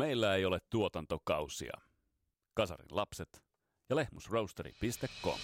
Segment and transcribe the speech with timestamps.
[0.00, 1.72] Meillä ei ole tuotantokausia.
[2.54, 3.42] Kasarin lapset
[3.90, 5.38] ja lehmusroasteri.com.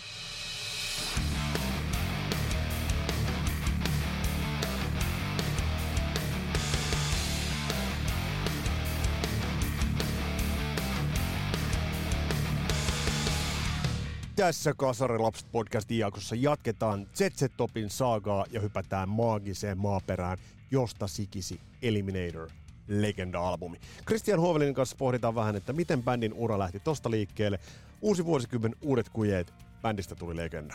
[14.36, 20.38] Tässä Kasari Lapset podcastin jaksossa jatketaan ZZ Topin saagaa ja hypätään maagiseen maaperään,
[20.70, 22.50] josta sikisi Eliminator
[22.88, 23.76] Legenda-albumi.
[24.06, 27.58] Christian Hovelin kanssa pohditaan vähän, että miten bändin ura lähti tosta liikkeelle.
[28.00, 30.74] Uusi vuosikymmen, uudet kujeet, bändistä tuli legenda.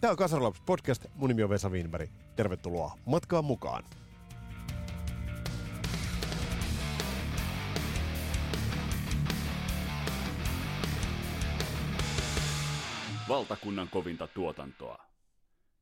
[0.00, 2.10] Tämä on Kasari Lapset podcast, mun nimi on Vesa Wienberg.
[2.36, 3.84] Tervetuloa matkaan mukaan.
[13.28, 15.04] Valtakunnan kovinta tuotantoa.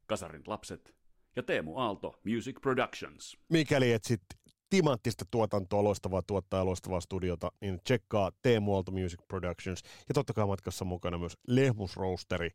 [0.06, 0.94] Kasarin lapset
[1.36, 3.36] ja Teemu Aalto Music Productions.
[3.48, 4.22] Mikäli etsit
[4.70, 9.82] timanttista tuotantoa, loistavaa tuottaa loistavaa studiota, niin tsekkaa Teemu Aalto Music Productions.
[10.08, 12.50] Ja totta kai matkassa mukana myös Lehmus Roasteri.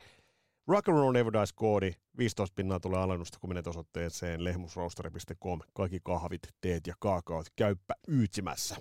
[0.67, 5.59] Rock and Roll Never Dies koodi, 15 pinnaa tulee alennusta, kun menet osoitteeseen lehmusroasteri.com.
[5.73, 8.76] Kaikki kahvit, teet ja kaakaot käyppä yytsimässä.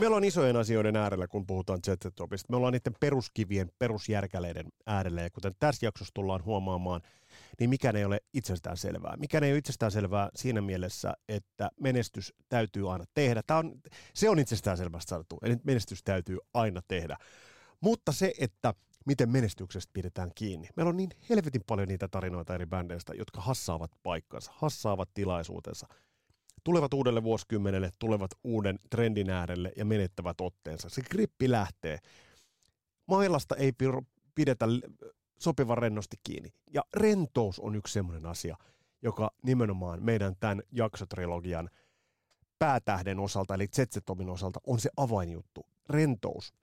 [0.00, 2.46] Meillä on isojen asioiden äärellä, kun puhutaan Z-Topista.
[2.50, 7.00] Me ollaan niiden peruskivien, perusjärkäleiden äärellä, ja kuten tässä jaksossa tullaan huomaamaan,
[7.58, 9.16] niin mikään ei ole itsestään selvää.
[9.16, 13.42] Mikään ei ole itsestään selvää siinä mielessä, että menestys täytyy aina tehdä.
[13.46, 13.74] Tämä on,
[14.14, 17.16] se on itsestään selvästi sanottu, eli menestys täytyy aina tehdä.
[17.80, 18.74] Mutta se, että
[19.06, 20.68] miten menestyksestä pidetään kiinni.
[20.76, 25.86] Meillä on niin helvetin paljon niitä tarinoita eri bändeistä, jotka hassaavat paikkansa, hassaavat tilaisuutensa–
[26.64, 30.88] tulevat uudelle vuosikymmenelle, tulevat uuden trendin äärelle ja menettävät otteensa.
[30.88, 31.98] Se grippi lähtee.
[33.06, 33.72] Mailasta ei
[34.34, 34.66] pidetä
[35.40, 36.52] sopivan rennosti kiinni.
[36.74, 38.56] Ja rentous on yksi semmoinen asia,
[39.02, 41.70] joka nimenomaan meidän tämän jaksotrilogian
[42.58, 45.66] päätähden osalta, eli Zetomin osalta, on se avainjuttu.
[45.88, 46.54] Rentous.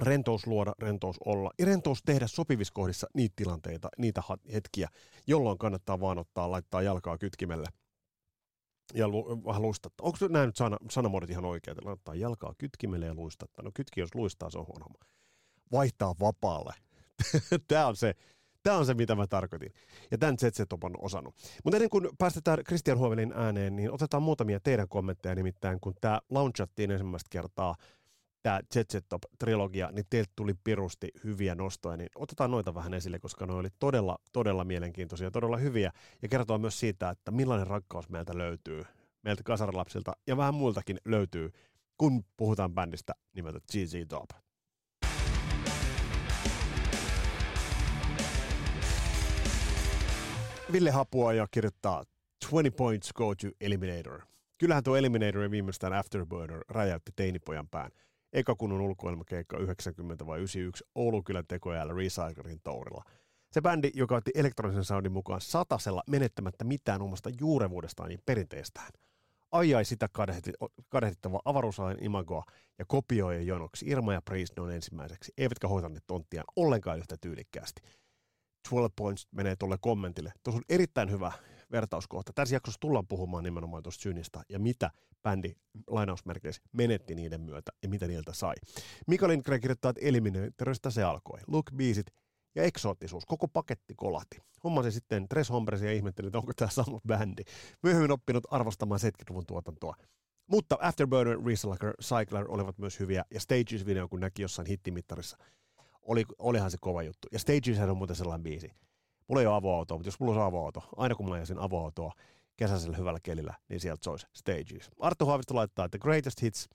[0.00, 4.22] Rentous luoda, rentous olla ja rentous tehdä sopivissa kohdissa niitä tilanteita, niitä
[4.52, 4.88] hetkiä,
[5.26, 7.66] jolloin kannattaa vaan ottaa, laittaa jalkaa kytkimelle–
[8.94, 10.02] ja lu, vähän luistatta.
[10.02, 11.76] Onko nämä nyt sana, sanamuodot ihan oikein?
[11.84, 13.62] Laittaa jalkaa kytkimelle ja luistatta.
[13.62, 14.86] No kytki, jos luistaa, se on huono.
[15.72, 16.74] Vaihtaa vapaalle.
[17.68, 18.14] tämä on se,
[18.62, 19.72] Tämä on se, mitä mä tarkoitin.
[20.10, 21.34] Ja tämän ZZ on osannut.
[21.64, 25.34] Mutta ennen kuin päästetään Christian Huovelin ääneen, niin otetaan muutamia teidän kommentteja.
[25.34, 27.74] Nimittäin kun tämä launchattiin ensimmäistä kertaa,
[28.42, 33.46] tämä ZZ Top-trilogia, niin teiltä tuli pirusti hyviä nostoja, niin otetaan noita vähän esille, koska
[33.46, 38.38] ne oli todella, todella mielenkiintoisia, todella hyviä, ja kertoo myös siitä, että millainen rakkaus meiltä
[38.38, 38.82] löytyy,
[39.22, 41.50] meiltä kasarilapsilta ja vähän muiltakin löytyy,
[41.98, 44.30] kun puhutaan bändistä nimeltä GZ Top.
[50.72, 52.04] Ville Hapua ja kirjoittaa
[52.40, 54.20] 20 points go to Eliminator.
[54.58, 57.90] Kyllähän tuo Eliminator ja viimeistään Afterburner räjäytti teinipojan pään–
[58.32, 63.04] eka kunnon ulkoilmakeikka 90 vai 91 Oulukylän tekojäällä Recyclerin tourilla.
[63.50, 68.90] Se bändi, joka otti elektronisen soundin mukaan satasella menettämättä mitään omasta juurevuudestaan niin perinteestään.
[69.52, 70.08] Ajai sitä
[70.88, 72.44] kadehdittavaa avaruusajan imagoa
[72.78, 77.82] ja kopioi jonoksi Irma ja Priest on ensimmäiseksi, eivätkä hoitaneet tonttiaan ollenkaan yhtä tyylikkäästi.
[78.70, 80.32] 12 Points menee tuolle kommentille.
[80.42, 81.32] Tuossa on erittäin hyvä
[81.72, 82.32] vertauskohta.
[82.34, 84.90] Tässä jaksossa tullaan puhumaan nimenomaan tuosta synistä ja mitä
[85.22, 85.54] bändi
[85.86, 88.54] lainausmerkeissä menetti niiden myötä ja mitä niiltä sai.
[89.06, 91.40] Mika Lindgren kirjoittaa, että Eliminatorista se alkoi.
[91.46, 92.06] Look, biisit
[92.54, 94.38] ja eksoottisuus, koko paketti kolahti.
[94.64, 97.42] Hommasi sitten Tres Hombresia ja ihmetteli, että onko tämä sama bändi.
[97.82, 99.96] Myöhemmin oppinut arvostamaan 70-luvun tuotantoa.
[100.46, 105.36] Mutta Afterburner, Recycler, Cycler olivat myös hyviä, ja Stages-video, kun näki jossain hittimittarissa,
[106.02, 107.28] oli, olihan se kova juttu.
[107.32, 108.70] Ja Stages on muuten sellainen biisi.
[109.28, 112.12] Mulla ei ole avoautoa, mutta jos mulla olisi avoauto, aina kun mä ajan avoautoa
[112.56, 114.90] kesäisellä hyvällä kelillä, niin sieltä soisi Stages.
[115.00, 116.68] Arttu Haavisto laittaa, että Greatest Hits,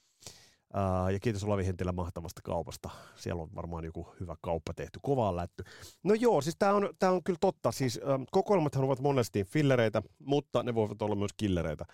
[0.74, 2.90] Uh, ja kiitos Olavi Hentilä mahtavasta kaupasta.
[3.16, 5.64] Siellä on varmaan joku hyvä kauppa tehty, kovaa lätty.
[6.04, 7.72] No joo, siis tämä on, tää on kyllä totta.
[7.72, 11.86] Siis um, kokoelmathan ovat monesti fillereitä, mutta ne voivat olla myös killereitä.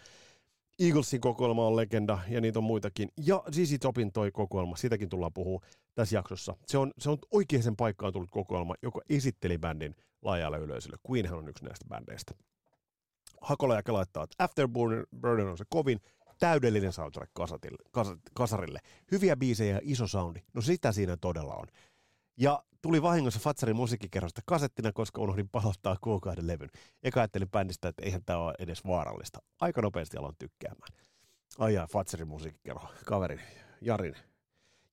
[0.79, 3.09] Eaglesin kokoelma on legenda ja niitä on muitakin.
[3.17, 5.61] Ja ZZ Topin toi kokoelma, sitäkin tullaan puhua
[5.95, 6.55] tässä jaksossa.
[6.67, 10.97] Se on, se on oikeaan paikkaan tullut kokoelma, joka esitteli bändin laajalle yleisölle.
[11.09, 12.33] Queenhan on yksi näistä bändeistä.
[13.41, 15.99] Hakola ja laittaa, että Afterburner on se kovin
[16.39, 17.77] täydellinen soundtrack kasatille,
[18.33, 18.79] kasarille.
[19.11, 20.39] Hyviä biisejä ja iso soundi.
[20.53, 21.67] No sitä siinä todella on.
[22.37, 26.69] Ja tuli vahingossa Fatsarin musiikkikerrosta kasettina, koska unohdin palauttaa kuukauden levyn.
[27.03, 29.39] Eka ajattelin bändistä, että eihän tämä ole edes vaarallista.
[29.61, 30.93] Aika nopeasti aloin tykkäämään.
[31.59, 33.39] Ai jaa, Fatsarin musiikkikerro, kaverin,
[33.81, 34.15] Jarin,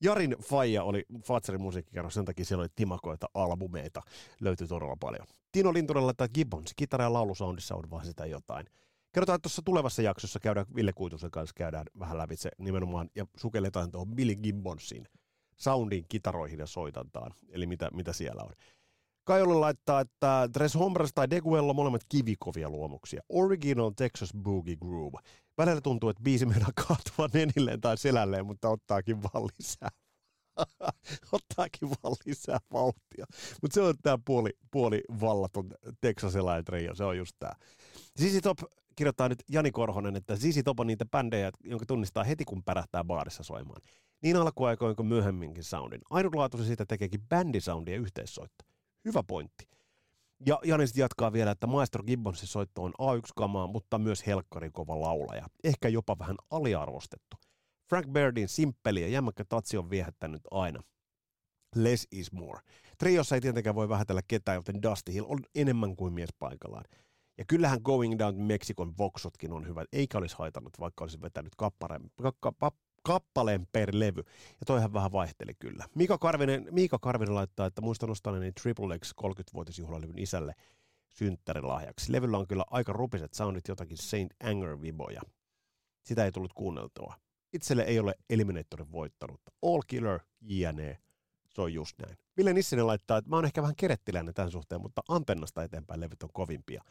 [0.00, 4.02] Jarin Faija oli Fatserin musiikkikerros, sen takia siellä oli timakoita albumeita,
[4.40, 5.26] löytyi todella paljon.
[5.52, 8.66] Tino Lintunen laittaa Gibbons, kitara- ja laulusoundissa on vaan sitä jotain.
[9.12, 13.90] Kerrotaan, että tuossa tulevassa jaksossa käydään Ville Kuitusen kanssa käydään vähän lävitse nimenomaan ja sukelletaan
[13.90, 15.08] tuohon Billy Gibbonsin
[15.60, 18.52] soundin kitaroihin ja soitantaan, eli mitä, mitä siellä on.
[19.24, 23.22] Kajolle laittaa, että Tres Hombres tai Deguello molemmat kivikovia luomuksia.
[23.28, 25.18] Original Texas Boogie Groove.
[25.58, 29.88] Välillä tuntuu, että biisi meidän kaatua nenilleen tai selälleen, mutta ottaakin vaan lisää.
[31.32, 33.26] ottaakin vaan lisää vauhtia.
[33.62, 35.70] Mutta se on tämä puoli, puoli vallaton
[36.00, 37.52] Texasilainen trio, se on just tämä.
[38.16, 38.58] Sisi Top
[38.96, 43.04] kirjoittaa nyt Jani Korhonen, että Sisi Top on niitä bändejä, jonka tunnistaa heti kun pärähtää
[43.04, 43.82] baarissa soimaan.
[44.22, 46.00] Niin alkuaikoin kuin myöhemminkin soundin.
[46.10, 48.64] Ainutlaatuisen siitä tekeekin bändisoundia yhteissoitto.
[49.04, 49.68] Hyvä pointti.
[50.46, 55.00] Ja Jani sitten jatkaa vielä, että Maestro Gibbonsin soitto on A1-kamaa, mutta myös helkkarin kova
[55.00, 55.46] laulaja.
[55.64, 57.36] Ehkä jopa vähän aliarvostettu.
[57.88, 60.80] Frank Bairdin simppeli ja jämäkkä tatsi on viehättänyt aina.
[61.76, 62.60] Less is more.
[62.98, 66.84] Triossa ei tietenkään voi vähätellä ketään, joten Dusty Hill on enemmän kuin mies paikallaan.
[67.38, 72.10] Ja kyllähän Going Down Mexicon voksotkin on hyvät, eikä olisi haitannut, vaikka olisi vetänyt kappaleen,
[72.22, 72.52] ka, ka,
[73.02, 74.22] kappaleen per levy.
[74.60, 75.84] Ja toihan vähän vaihteli kyllä.
[75.94, 80.54] Mika Karvinen, Mika Karvinen laittaa, että muistan nostaneeni Triple X 30-vuotisjuhlalevyn isälle
[81.12, 82.12] synttärilahjaksi.
[82.12, 85.20] Levyllä on kyllä aika rupiset soundit jotakin Saint Anger-viboja.
[86.02, 87.14] Sitä ei tullut kuunneltua.
[87.52, 89.40] Itselle ei ole Eliminatorin voittanut.
[89.62, 90.98] All Killer, JNE.
[91.48, 92.16] Se on just näin.
[92.36, 96.22] Ville Nissinen laittaa, että mä oon ehkä vähän kerettiläinen tämän suhteen, mutta antennasta eteenpäin levyt
[96.22, 96.84] on kovimpia.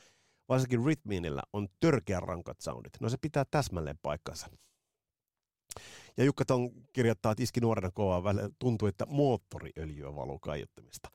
[0.49, 2.93] Varsinkin Rhythminillä on törkeän rankat soundit.
[2.99, 4.47] No se pitää täsmälleen paikkansa.
[6.17, 11.09] Ja Jukka ton kirjoittaa, että iski nuorena kovaa välillä tuntuu, että moottoriöljyä valuu kaiuttimista.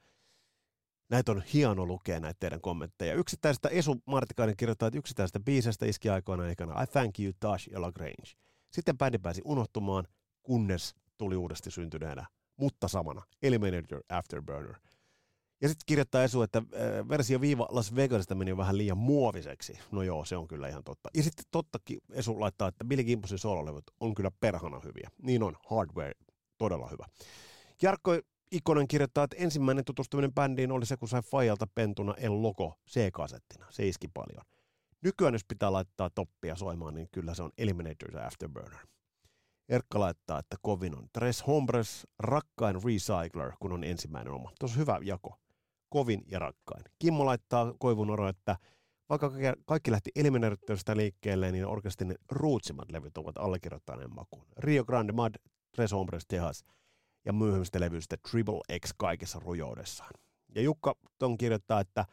[1.10, 3.14] Näitä on hieno lukea näitä teidän kommentteja.
[3.14, 7.80] Yksittäisestä Esu Martikainen kirjoittaa, että yksittäisestä biisestä iski aikoina aikana I thank you Tash ja
[7.80, 8.32] Lagrange.
[8.70, 10.04] Sitten bändi pääsi unohtumaan,
[10.42, 14.74] kunnes tuli uudesti syntyneenä, mutta samana, Eliminator Afterburner–
[15.62, 19.78] ja sitten kirjoittaa Esu, että äh, versio viiva Las Vegasista meni vähän liian muoviseksi.
[19.92, 21.10] No joo, se on kyllä ihan totta.
[21.14, 25.10] Ja sitten tottakin Esu laittaa, että Billy Gimposin sololevyt on kyllä perhana hyviä.
[25.22, 26.12] Niin on, hardware
[26.58, 27.06] todella hyvä.
[27.82, 28.18] Jarkko
[28.52, 33.66] Ikonen kirjoittaa, että ensimmäinen tutustuminen bändiin oli se, kun sai Fajalta pentuna El Loco C-kasettina.
[33.70, 34.44] Se iski paljon.
[35.02, 38.86] Nykyään jos pitää laittaa toppia soimaan, niin kyllä se on Eliminator ja Afterburner.
[39.68, 44.50] Erkka laittaa, että kovin on Tres Hombres, rakkain Recycler, kun on ensimmäinen oma.
[44.60, 45.38] Tuossa hyvä jako
[45.94, 46.84] kovin ja rakkain.
[46.98, 48.56] Kimmo laittaa koivunoro, että
[49.08, 49.32] vaikka
[49.66, 54.46] kaikki lähti Eliminatorista liikkeelle, niin orkestin ruutsimmat levyt ovat allekirjoittaneen makuun.
[54.56, 55.34] Rio Grande Mad,
[55.76, 56.64] Tres Hombres Tehas
[57.24, 60.10] ja myöhemmistä levyistä Triple X kaikessa rujoudessaan.
[60.54, 62.04] Ja Jukka ton kirjoittaa, että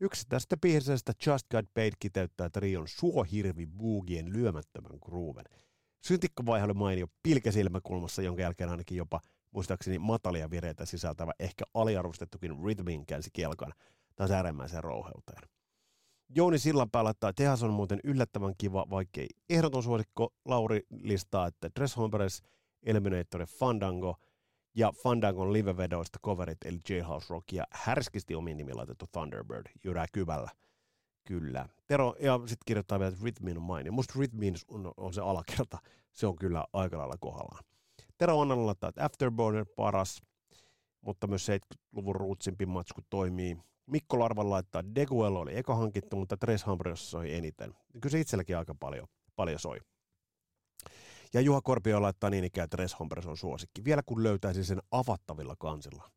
[0.00, 5.44] yksi tästä piirsestä Just Got Paid kiteyttää Trion suohirvi boogien lyömättömän grooven.
[6.06, 9.20] Syntikkavaihe oli mainio pilkäsilmäkulmassa, jonka jälkeen ainakin jopa–
[9.50, 13.72] muistaakseni matalia vireitä sisältävä, ehkä aliarvostettukin rhythmin käänsi kelkan
[14.16, 15.42] taas äärimmäiseen rouheuteen.
[16.28, 21.96] Jouni Sillanpää laittaa, tehas on muuten yllättävän kiva, vaikkei ehdoton suosikko Lauri listaa, että Dress
[21.96, 22.42] Hombres,
[22.82, 24.16] Eliminator ja Fandango
[24.74, 30.50] ja Fandangon live-vedoista coverit eli Jailhouse Rock ja härskisti omiin nimi laitettu Thunderbird jyrää kyvällä.
[31.24, 31.68] Kyllä.
[31.86, 33.92] Tero, ja sitten kirjoittaa vielä, että Rhythmin on mainio.
[33.92, 35.78] Musta Rhythmin on, on, se alakerta.
[36.12, 37.64] Se on kyllä aika lailla kohdallaan.
[38.18, 40.22] Tero Onnalla laittaa, että Afterburner paras,
[41.00, 43.56] mutta myös 70-luvun ruutsimpi matsku toimii.
[43.86, 47.74] Mikko Larvan laittaa, Deguel oli eka hankittu, mutta Tres Hambrios soi eniten.
[47.92, 49.06] Kyllä se itselläkin aika paljon,
[49.36, 49.78] paljon soi.
[51.34, 53.84] Ja Juha Korpio laittaa niin ikään, että Tres Hombres on suosikki.
[53.84, 56.10] Vielä kun löytäisi sen avattavilla kansilla.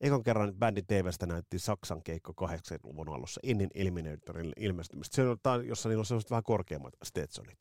[0.00, 5.16] Ekan kerran bändin TVstä näytti Saksan keikko 80-luvun alussa ennen Eliminatorin ilmestymistä.
[5.16, 7.58] Se on, jossa niillä on sellaiset vähän korkeammat Stetsonit.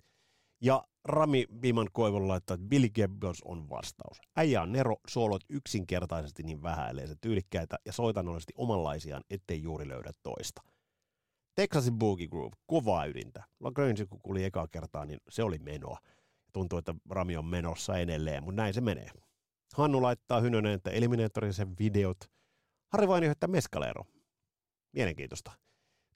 [0.62, 4.18] Ja Rami Biman Koivun laittaa, että Billy Gibbons on vastaus.
[4.36, 10.62] Äijä on Nero, soolot yksinkertaisesti niin vähäileiset, tyylikkäitä ja soitanollisesti omanlaisiaan, ettei juuri löydä toista.
[11.56, 13.44] Texasin Boogie Groove, kovaa ydintä.
[13.60, 15.98] Lagrange kun kuuli ekaa kertaa, niin se oli menoa.
[16.54, 19.10] Tuntuu, että Rami on menossa edelleen, mutta näin se menee.
[19.74, 22.18] Hannu laittaa Hynönen, että Eliminatorin sen videot.
[22.94, 24.06] Harri vain että Meskaleero.
[24.94, 25.52] Mielenkiintoista.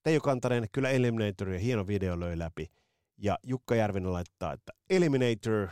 [0.03, 2.67] Teijo Kantanen, kyllä Eliminatorin hieno video löi läpi–
[3.18, 5.68] ja Jukka Järvinen laittaa, että Eliminator,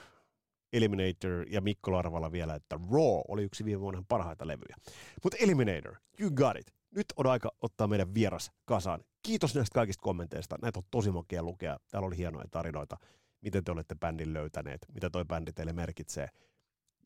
[0.74, 4.76] Eliminator ja Mikko Larvala vielä, että Raw oli yksi viime vuoden parhaita levyjä.
[5.24, 6.74] Mutta Eliminator, you got it.
[6.96, 9.04] Nyt on aika ottaa meidän vieras kasaan.
[9.24, 10.56] Kiitos näistä kaikista kommenteista.
[10.62, 11.78] Näitä on tosi makea lukea.
[11.92, 12.98] Täällä oli hienoja tarinoita,
[13.42, 16.28] miten te olette bändin löytäneet, mitä toi bändi teille merkitsee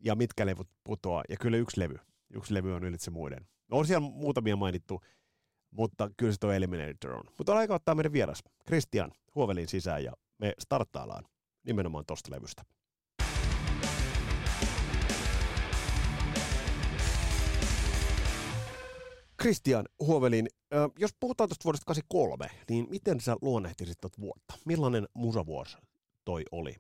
[0.03, 1.23] ja mitkä levyt putoaa.
[1.29, 1.95] Ja kyllä yksi levy.
[2.33, 3.47] Yksi levy on ylitse muiden.
[3.71, 5.01] On siellä muutamia mainittu,
[5.71, 7.23] mutta kyllä se tuo Eliminator on.
[7.37, 8.43] Mutta on aika ottaa meidän vieras.
[8.65, 10.13] Christian Huovelin sisään ja
[10.43, 11.23] me starttaillaan
[11.63, 12.63] nimenomaan tosta levystä.
[19.37, 20.47] Kristian Huovelin,
[20.99, 24.53] jos puhutaan tuosta vuodesta 83, niin miten sä luonnehtisit tuota vuotta?
[24.65, 25.77] Millainen musavuosi
[26.25, 26.75] toi oli?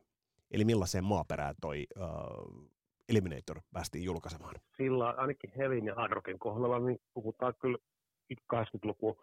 [0.51, 2.69] Eli millaiseen maaperään toi uh,
[3.09, 4.55] Eliminator päästiin julkaisemaan?
[4.77, 7.77] Sillä ainakin Hevin ja Hadroken kohdalla niin puhutaan kyllä
[8.53, 9.17] 80-luku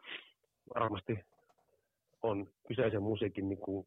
[0.75, 1.19] varmasti
[2.23, 3.87] on kyseisen musiikin niin kuin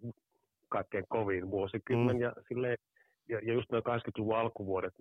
[0.74, 2.15] kaikkein kovin vuosikymmen.
[2.15, 2.22] Mm.
[2.22, 2.77] Ja, silleen,
[3.30, 4.94] ja, ja just noin 80-luvun alkuvuodet,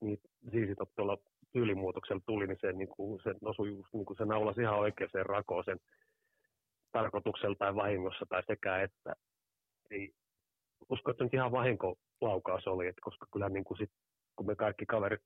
[0.00, 0.18] niin
[0.50, 1.18] siis tuolla
[1.52, 5.26] tyylimuutoksella tuli, niin se, niin kuin, se osui just, niin kuin se naulasi ihan oikeaan
[5.26, 5.78] rakoon sen
[6.92, 9.14] tarkoituksella tai vahingossa tai sekä että.
[9.90, 10.12] Ei,
[10.88, 13.90] usko, että nyt ihan vahinkolaukaus oli, että koska kyllä niin kuin sit,
[14.36, 15.20] kun me kaikki kaverit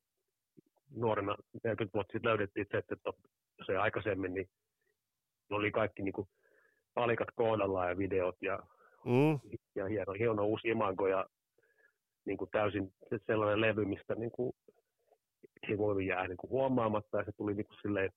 [0.95, 2.95] nuorena 40 vuotta sitten löydettiin se, että
[3.65, 4.49] se aikaisemmin, niin
[5.49, 6.27] oli kaikki niin kuin
[6.93, 8.59] palikat koodallaan ja videot ja,
[9.05, 9.39] mm.
[9.75, 11.25] ja hieno, hieno uusi imago ja
[12.25, 12.93] niin kuin täysin
[13.27, 14.53] sellainen levy, mistä niin kuin,
[15.69, 18.11] ei voi jää niin kuin huomaamatta ja se tuli niin kuin silleen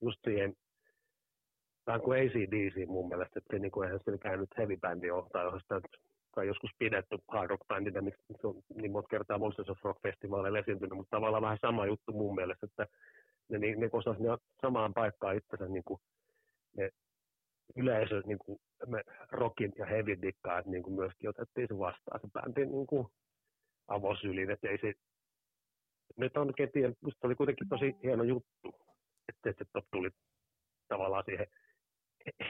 [0.00, 0.54] just siihen
[1.86, 5.30] vähän kuin ACDC mun mielestä, että niin kuin eihän se mikään nyt heavy bändi ole,
[5.32, 5.80] tai sitä
[6.34, 8.00] tai joskus pidetty hard rock bändinä,
[8.40, 12.12] se on niin monta kertaa Monsters of Rock festivaaleilla esiintynyt, mutta tavallaan vähän sama juttu
[12.12, 12.86] mun mielestä, että
[13.48, 16.00] ne, ne, ne osasivat samaan paikkaan itsensä niin kuin
[16.76, 16.90] ne
[17.76, 22.20] yleisö niin kuin me rockin ja heavy dikkaa, että niin kuin myöskin otettiin se vastaan
[22.20, 23.06] se bändi niin kuin
[23.88, 24.92] avosylin, että ei se
[26.16, 28.74] nyt on ketien, musta oli kuitenkin tosi hieno juttu,
[29.28, 30.10] että se tuli
[30.88, 31.46] tavallaan siihen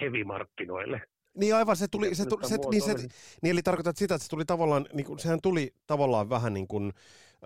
[0.00, 1.00] heavy-markkinoille.
[1.36, 2.94] Niin aivan, se tuli, se, tuli, se, niin, se,
[3.42, 6.68] niin eli tarkoitat sitä, että se tuli tavallaan, niin kuin, sehän tuli tavallaan vähän niin
[6.68, 6.92] kuin,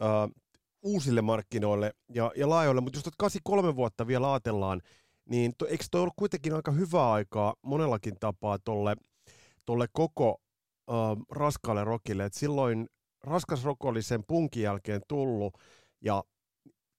[0.00, 0.34] uh,
[0.82, 4.80] uusille markkinoille ja, ja laajoille, mutta just 83 vuotta vielä ajatellaan,
[5.30, 8.96] niin to, eikö toi ollut kuitenkin aika hyvää aikaa monellakin tapaa tolle,
[9.64, 10.30] tolle koko
[10.90, 12.86] uh, raskaalle rockille, että silloin
[13.24, 15.54] raskas rock oli sen punkin jälkeen tullut
[16.00, 16.24] ja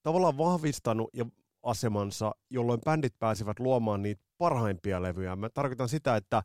[0.04, 1.26] tavallaan vahvistanut ja
[1.64, 5.36] asemansa, jolloin bändit pääsivät luomaan niitä parhaimpia levyjä.
[5.36, 6.44] Mä tarkoitan sitä, että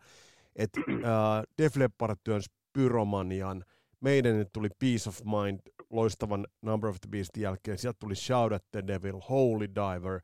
[0.57, 3.65] et, äh, Def Leppard työnsi Pyromanian,
[4.01, 5.61] meidän tuli Peace of Mind
[5.91, 10.21] loistavan Number of the Beast jälkeen, sieltä tuli Shout at the Devil, Holy Diver,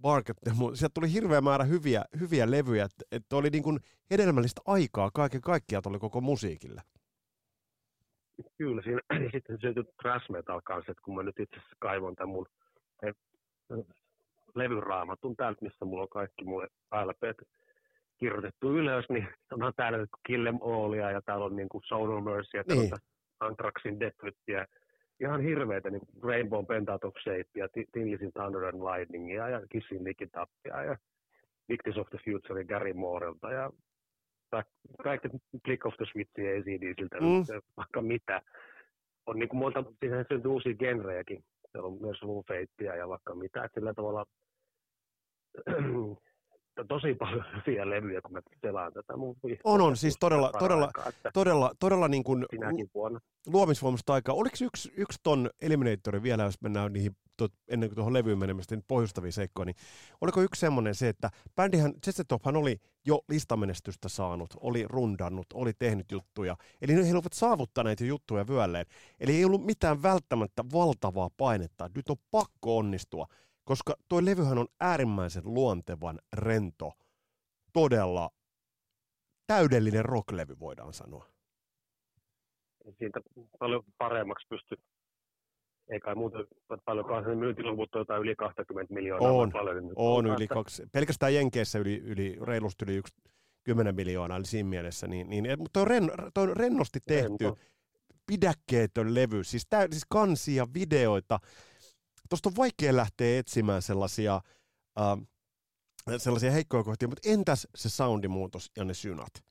[0.00, 0.76] Bark at the Moon.
[0.76, 3.78] Sieltä tuli hirveä määrä hyviä, hyviä levyjä, että et oli niin kuin
[4.10, 6.82] hedelmällistä aikaa kaiken kaikkiaan tuli koko musiikille.
[8.58, 9.00] Kyllä, siinä
[9.34, 12.46] sitten syntyi thrash metal kanssa, että kun mä nyt itse asiassa kaivon tämän mun
[14.54, 16.66] levyraamatun täältä, missä mulla on kaikki mun
[17.04, 17.48] LPt
[18.18, 22.56] kirjoitettu ylös, niin on täällä Kill Em Allia ja täällä on niin kuin Soul Mercy
[22.56, 22.90] ja niin.
[23.40, 24.16] Anthraxin Death
[24.48, 24.66] ja
[25.20, 30.96] ihan hirveitä niin Rainbow Pentatok Shape ja Tinlisin Thunder and Lightningia ja Kissin Nikitappia ja
[31.68, 33.70] Victis of the Future ja Gary Moorelta ja
[35.02, 35.28] kaikki
[35.64, 37.62] Click of the Switchia ACDsiltä, mm.
[37.76, 38.42] vaikka mitä.
[39.26, 41.44] On niin kuin monta, siihen syntyy uusia genrejäkin.
[41.72, 43.64] Se on myös Feittiä ja vaikka mitä.
[43.64, 44.26] Että sillä tavalla
[46.84, 51.30] tosi paljon hyviä levyjä, kun mä selaan tätä mun On, on, siis todella, todella, aikaa,
[51.34, 52.46] todella, todella niin kuin
[53.46, 54.34] luomisvoimasta aikaa.
[54.34, 58.74] Oliko yksi, yksi ton Eliminatori vielä, jos mennään niihin to, ennen kuin tuohon levyyn menemistä,
[58.74, 59.76] niin pohjustavia seikkoja, niin
[60.20, 66.12] oliko yksi semmoinen se, että bändihän, Zetsetophan oli jo listamenestystä saanut, oli rundannut, oli tehnyt
[66.12, 68.86] juttuja, eli he olivat saavuttaneet jo juttuja vyölleen,
[69.20, 73.26] eli ei ollut mitään välttämättä valtavaa painetta, nyt on pakko onnistua,
[73.68, 76.92] koska tuo levyhän on äärimmäisen luontevan rento,
[77.72, 78.30] todella
[79.46, 81.26] täydellinen rocklevy voidaan sanoa.
[82.98, 83.20] Siitä
[83.58, 84.76] paljon paremmaksi pysty,
[85.88, 86.38] ei kai muuta
[86.84, 89.32] paljon sen myyntiluvut on jotain yli 20 miljoonaa.
[89.32, 93.14] On, paljon, on yli kaksi, pelkästään Jenkeissä yli, yli reilusti yli yksi
[93.64, 95.06] 10 miljoonaa, eli siinä mielessä.
[95.06, 97.58] Niin, niin, mutta toi on, ren, toi on rennosti tehty, Rento.
[98.26, 101.38] pidäkkeetön levy, siis, tä, siis kansia, videoita,
[102.28, 104.40] tuosta on vaikea lähteä etsimään sellaisia,
[105.00, 105.26] äh,
[106.16, 109.44] sellaisia heikkoja kohtia, mutta entäs se soundimuutos ja ne synat?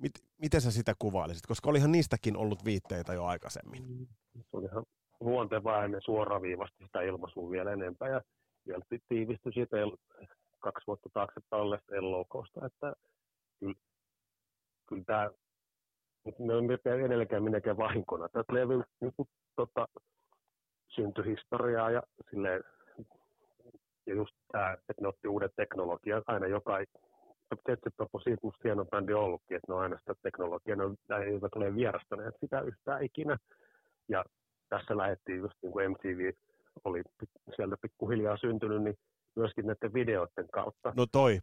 [0.00, 1.46] Mit, miten sä sitä kuvailisit?
[1.46, 3.82] Koska olihan niistäkin ollut viitteitä jo aikaisemmin.
[3.82, 4.84] Mm, se oli ihan
[5.20, 8.20] luontevaa ja ne suoraviivasti sitä ilmaisua vielä enempää ja
[8.66, 9.76] vielä tiivistyi siitä
[10.58, 12.92] kaksi vuotta taaksepäin olleesta Ellokoosta, että
[13.60, 13.74] kyllä,
[14.88, 15.30] kyllä tämä
[16.24, 18.28] me ei edelleenkään minäkään vahinkona.
[18.28, 19.88] Tätä levy niin kuin, tota,
[20.94, 22.62] syntyhistoriaa ja silleen,
[24.06, 26.78] ja just tämä, että ne otti uudet teknologiat aina joka
[27.64, 31.54] tietysti on siitä musta hieno bändi ollutkin, että ne on aina sitä teknologiaa, ne eivät
[31.56, 33.36] ole vierastaneet sitä yhtään ikinä.
[34.08, 34.24] Ja
[34.68, 36.32] tässä lähdettiin just niin kuin MTV
[36.84, 37.02] oli
[37.56, 38.96] sieltä pikkuhiljaa syntynyt, niin
[39.36, 40.92] myöskin näiden videoiden kautta.
[40.96, 41.40] No toi.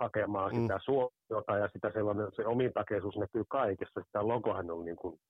[0.00, 0.62] Hakemaan mm.
[0.62, 4.00] sitä suosiota ja sitä sellainen, se omintakeisuus näkyy kaikessa.
[4.06, 5.20] Sitä logohan on niin kuin,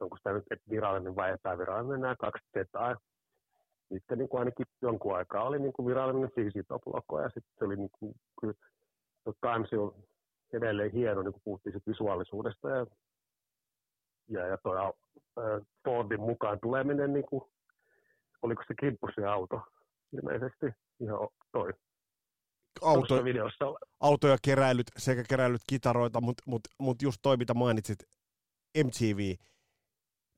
[0.00, 2.96] onko sitä nyt virallinen vai epävirallinen, nämä kaksi tetaa
[3.92, 7.64] sitten niin kuin ainakin jonkun aikaa oli niin kuin virallinen CC Top-logo ja sitten se
[7.64, 8.54] oli niin kuin, kyllä
[9.40, 9.94] kansi on
[10.52, 12.86] edelleen hieno, niin kuin puhuttiin sit visuaalisuudesta ja,
[14.28, 14.92] ja, ja toi
[15.84, 17.42] Fordin mukaan tuleminen, niin kuin,
[18.42, 18.62] oliko
[19.14, 19.60] se auto?
[20.12, 20.66] Ilmeisesti
[21.00, 21.72] ihan toi.
[22.82, 23.64] Auto, videossa.
[24.00, 27.98] autoja keräilyt sekä keräilyt kitaroita, mutta mut, mut just toi, mitä mainitsit,
[28.84, 29.34] MTV,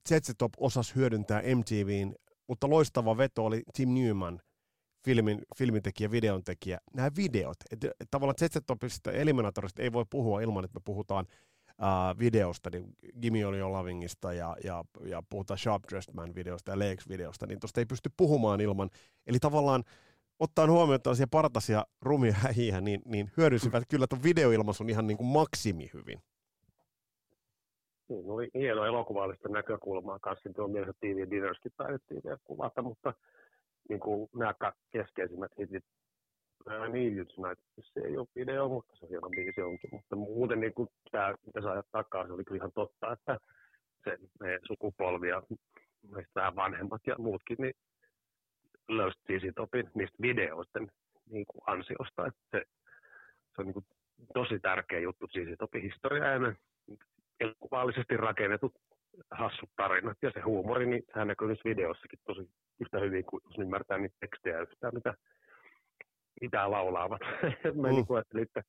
[0.09, 2.15] ZZ Top osasi hyödyntää MTVin,
[2.49, 4.41] mutta loistava veto oli Tim Newman,
[5.05, 7.57] filmin, filmintekijä, videontekijä, nämä videot.
[7.71, 11.27] Et, et tavallaan ZZ Topista Eliminatorista ei voi puhua ilman, että me puhutaan
[11.69, 12.85] uh, videosta, niin
[13.21, 17.61] Gimme Oli Lovingista ja, ja, ja puhutaan Sharp Dressed Man videosta ja Legs videosta, niin
[17.61, 18.91] tuosta ei pysty puhumaan ilman.
[19.27, 19.85] Eli tavallaan
[20.39, 25.29] ottaen huomioon tällaisia partasia rumia hähiä, niin, niin hyödynsivät kyllä tuon videoilmaisun ihan niin kuin
[25.29, 26.23] maksimi hyvin.
[28.09, 30.53] Niin, oli hieno elokuvallista näkökulmaa kanssa.
[30.57, 33.15] Tuo mielessä TV Dinnerskin taidettiin vielä kuvata, mutta
[33.89, 34.55] niin kuin nämä
[34.91, 35.85] keskeisimmät hitit
[36.67, 39.91] You Tonight, se ei ole video, mutta se on hieno biisi onkin.
[39.93, 43.39] Mutta muuten niin kuin tämä, mitä sä ajat takaa, se oli kyllä ihan totta, että
[44.05, 45.43] se meidän sukupolvi ja
[46.11, 47.75] meistä vanhemmat ja muutkin, niin
[48.89, 50.91] löystiin siitä opin niistä videoisten
[51.31, 52.27] niin kuin ansiosta.
[52.27, 52.63] Että se,
[53.55, 53.87] se on niin kuin
[54.35, 56.39] tosi tärkeä juttu siis opin historiaa ja
[57.41, 58.73] elokuvallisesti rakennetut
[59.31, 62.51] hassut tarinat ja se huumori, niin sehän näkyy nyt videossakin tosi
[62.81, 65.15] yhtä hyvin kuin jos ymmärtää niitä tekstejä yhtään, mitä,
[66.41, 67.21] mitä laulaavat.
[67.83, 67.95] Mä mm.
[67.95, 68.63] niin ajattelin, että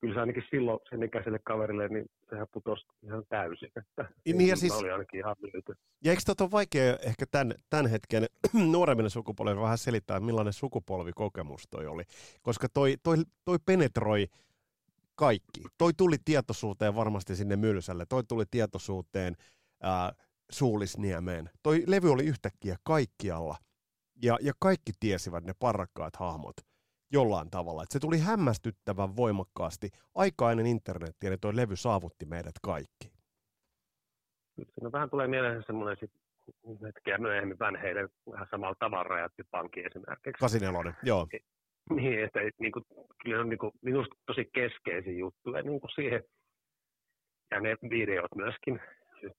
[0.00, 3.70] kyllä se ainakin silloin sen ikäiselle kaverille, niin sehän putosi ihan täysin.
[3.76, 5.72] Että niin, ja siis, oli ainakin ihan myyty.
[6.04, 8.26] Ja eikö tämä ole vaikea ehkä tämän, tämän hetken
[8.72, 12.02] nuoremmille sukupolville vähän selittää, millainen sukupolvikokemus toi oli?
[12.42, 14.26] Koska toi, toi, toi penetroi
[15.22, 15.60] kaikki.
[15.78, 19.36] Toi tuli tietoisuuteen varmasti sinne Mylsälle, toi tuli tietoisuuteen
[19.82, 20.12] ää,
[20.50, 21.50] Suulisniemeen.
[21.62, 23.56] Toi levy oli yhtäkkiä kaikkialla.
[24.22, 26.56] Ja, ja kaikki tiesivät ne parrakkaat hahmot
[27.12, 27.82] jollain tavalla.
[27.82, 29.90] Et se tuli hämmästyttävän voimakkaasti.
[30.14, 33.12] Aika ennen internettiä, niin toi levy saavutti meidät kaikki.
[34.80, 36.12] No vähän tulee mieleen semmoinen sit
[36.86, 40.40] hetkeä myöhemmin Van Halen vähän samalla tavalla rajatti pankki esimerkiksi.
[40.40, 41.26] 84, joo.
[41.96, 42.84] Niin, että niin kuin,
[43.22, 46.22] kyllä on niin kuin, minusta tosi keskeisin juttu ja niin kuin siihen,
[47.50, 48.80] ja ne videot myöskin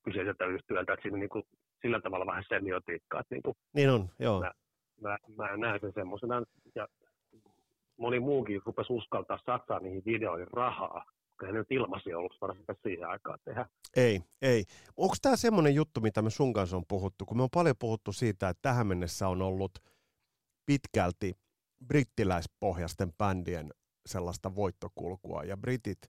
[0.04, 1.44] kyseiseltä yhtiöltä, että siinä niin kuin,
[1.82, 3.20] sillä tavalla vähän semiotiikkaa.
[3.20, 4.42] Että niin, kuin, niin on, joo.
[4.42, 4.52] Mä,
[5.02, 6.44] mä, mä näen sen semmoisena,
[6.76, 6.88] ja
[7.98, 13.08] moni muukin rupesi uskaltaa satsaa niihin videoihin rahaa, koska ei nyt ilmaisia ollut varsinkaan siihen
[13.08, 13.66] aikaan tehdä.
[13.96, 14.64] Ei, ei.
[14.98, 18.12] Onko tämä semmoinen juttu, mitä me sun kanssa on puhuttu, kun me on paljon puhuttu
[18.12, 19.72] siitä, että tähän mennessä on ollut
[20.66, 21.43] pitkälti
[21.88, 23.74] brittiläispohjaisten bändien
[24.06, 26.00] sellaista voittokulkua, ja britit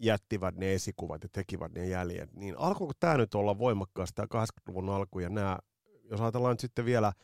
[0.00, 4.88] jättivät ne esikuvat ja tekivät ne jäljet, niin alkoiko tämä nyt olla voimakkaasti tämä 80-luvun
[4.88, 5.58] alku, ja nämä,
[6.02, 7.12] jos ajatellaan nyt sitten vielä–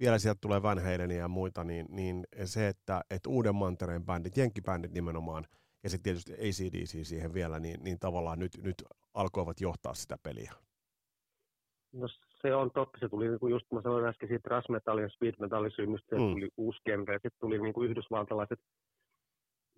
[0.00, 0.78] vielä sieltä tulee Van
[1.18, 5.46] ja muita, niin, niin se, että, että uuden mantereen bändit, jenkkibändit nimenomaan,
[5.82, 10.52] ja sitten tietysti ACDC siihen vielä, niin, niin tavallaan nyt, nyt alkoivat johtaa sitä peliä.
[11.92, 12.06] No
[12.48, 15.08] se on totta, se tuli niin just kun mä sanoin äsken siitä thrash metalin ja
[15.08, 15.34] speed
[15.76, 16.32] synnystä, mm.
[16.32, 18.60] tuli uusi genre, sitten tuli niin kuin yhdysvaltalaiset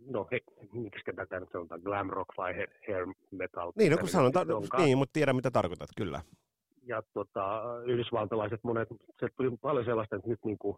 [0.06, 0.40] no he,
[0.72, 3.72] miksi tätä nyt sanotaan, glam rock vai hair metal.
[3.76, 4.46] Niin, no kun sanotaan,
[4.78, 6.20] niin, mutta tiedän mitä tarkoitat, kyllä
[6.88, 8.88] ja tota, yhdysvaltalaiset monet,
[9.20, 10.76] se tuli paljon sellaista, että nyt niin kuin,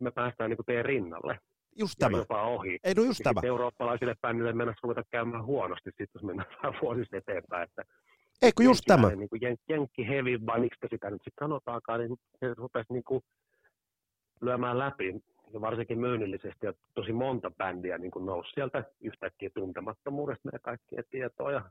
[0.00, 1.38] me päästään niin kuin teidän rinnalle.
[1.78, 2.18] Just tämä.
[2.18, 2.78] jopa ohi.
[2.84, 3.40] Ei, no just tämä.
[3.44, 7.62] Eurooppalaisille bändille mennessä ruveta käymään huonosti, sitten jos mennään vähän vuosista eteenpäin.
[7.62, 7.82] Että
[8.42, 9.10] Eikö just tämä?
[9.10, 13.22] Niin kuin jenkki heavy, vai miksi sitä nyt sitten sanotaakaan, niin se rupesi niin kuin
[14.40, 15.22] lyömään läpi,
[15.52, 21.02] ja varsinkin myynnillisesti, ja tosi monta bändiä niin kuin nousi sieltä yhtäkkiä tuntemattomuudesta ja kaikkia
[21.10, 21.70] tietoja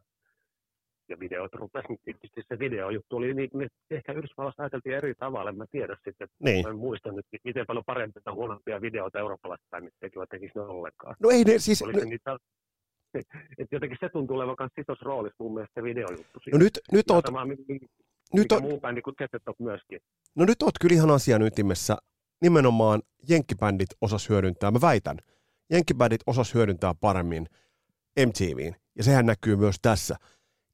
[1.09, 5.49] ja videot rupesi, niin tietysti se videojuttu oli niin, niin ehkä Yhdysvalloissa ajateltiin eri tavalla,
[5.49, 6.67] en mä tiedä sitten, niin.
[6.67, 11.15] en muista nyt, miten paljon parempia tai huonompia videoita eurooppalaiset bändit tekivät, tekisi ne ollenkaan.
[11.19, 11.81] No ei ne siis...
[11.81, 12.05] Oliko no...
[12.05, 12.37] niitä,
[13.59, 16.39] että jotenkin se tuntuu olevan myös isossa roolissa mun mielestä se videojuttu.
[16.51, 17.25] No nyt, nyt oot...
[17.25, 17.45] Sama,
[18.33, 18.61] nyt on...
[18.61, 19.15] muu bändi kuin
[19.45, 19.99] Top myöskin.
[20.35, 21.97] No nyt oot kyllä ihan asian ytimessä.
[22.41, 25.17] Nimenomaan jenkkibändit osas hyödyntää, mä väitän,
[25.69, 27.47] jenkkibändit osas hyödyntää paremmin
[28.25, 30.15] MTVin, ja sehän näkyy myös tässä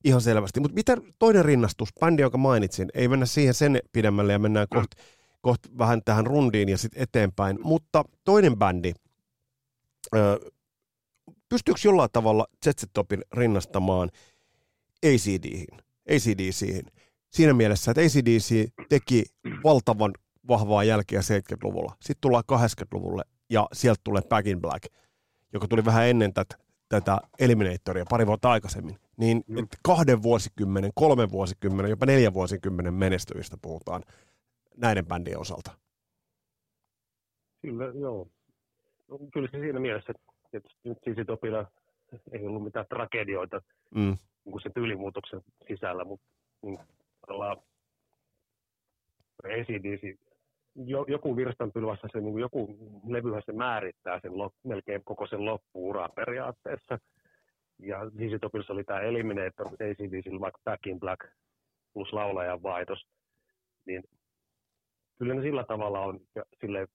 [0.04, 0.60] ihan selvästi.
[0.60, 4.76] Mutta mitä toinen rinnastus, bändi, jonka mainitsin, ei mennä siihen sen pidemmälle ja mennään mm.
[4.76, 4.98] kohta
[5.44, 7.60] koht vähän tähän rundiin ja sitten eteenpäin.
[7.64, 8.94] Mutta toinen bändi,
[11.54, 14.10] pystyykö jollain tavalla ZZ-Topin rinnastamaan
[15.06, 15.78] ACDhin,
[16.10, 16.86] ACDCihin?
[17.30, 19.24] Siinä mielessä, että ACDC teki
[19.64, 20.14] valtavan
[20.48, 21.96] vahvaa jälkeä 70-luvulla.
[22.02, 24.94] Sitten tullaan 80-luvulle ja sieltä tulee Back in Black,
[25.54, 26.56] joka tuli vähän ennen tätä,
[26.90, 29.68] tätä Eliminatoria pari vuotta aikaisemmin niin mm.
[29.84, 34.04] kahden vuosikymmenen, kolmen vuosikymmenen, jopa neljän vuosikymmenen menestyvistä puhutaan
[34.78, 35.72] näiden bändien osalta?
[37.62, 38.28] Kyllä, joo.
[39.08, 40.33] No, kyllä se siinä mielessä, että
[40.84, 41.66] nyt siis Topilla
[42.32, 43.62] ei ollut mitään tragedioita
[43.96, 44.18] mm.
[44.46, 46.28] niin sen tyylimuutoksen sisällä, mutta
[46.62, 46.80] niin,
[49.44, 50.18] ACDC,
[50.76, 56.10] jo, joku virstanpylvässä se, niin joku levyhän se määrittää sen lop, melkein koko sen loppuuraa
[56.10, 57.00] periaatteessa.
[57.80, 61.20] Ja siis Topissa oli tämä Eliminator, ACDC, vaikka Back in Black
[61.94, 63.08] plus laulajan vaihdos,
[63.86, 64.04] niin
[65.18, 66.88] kyllä ne sillä tavalla on ja sille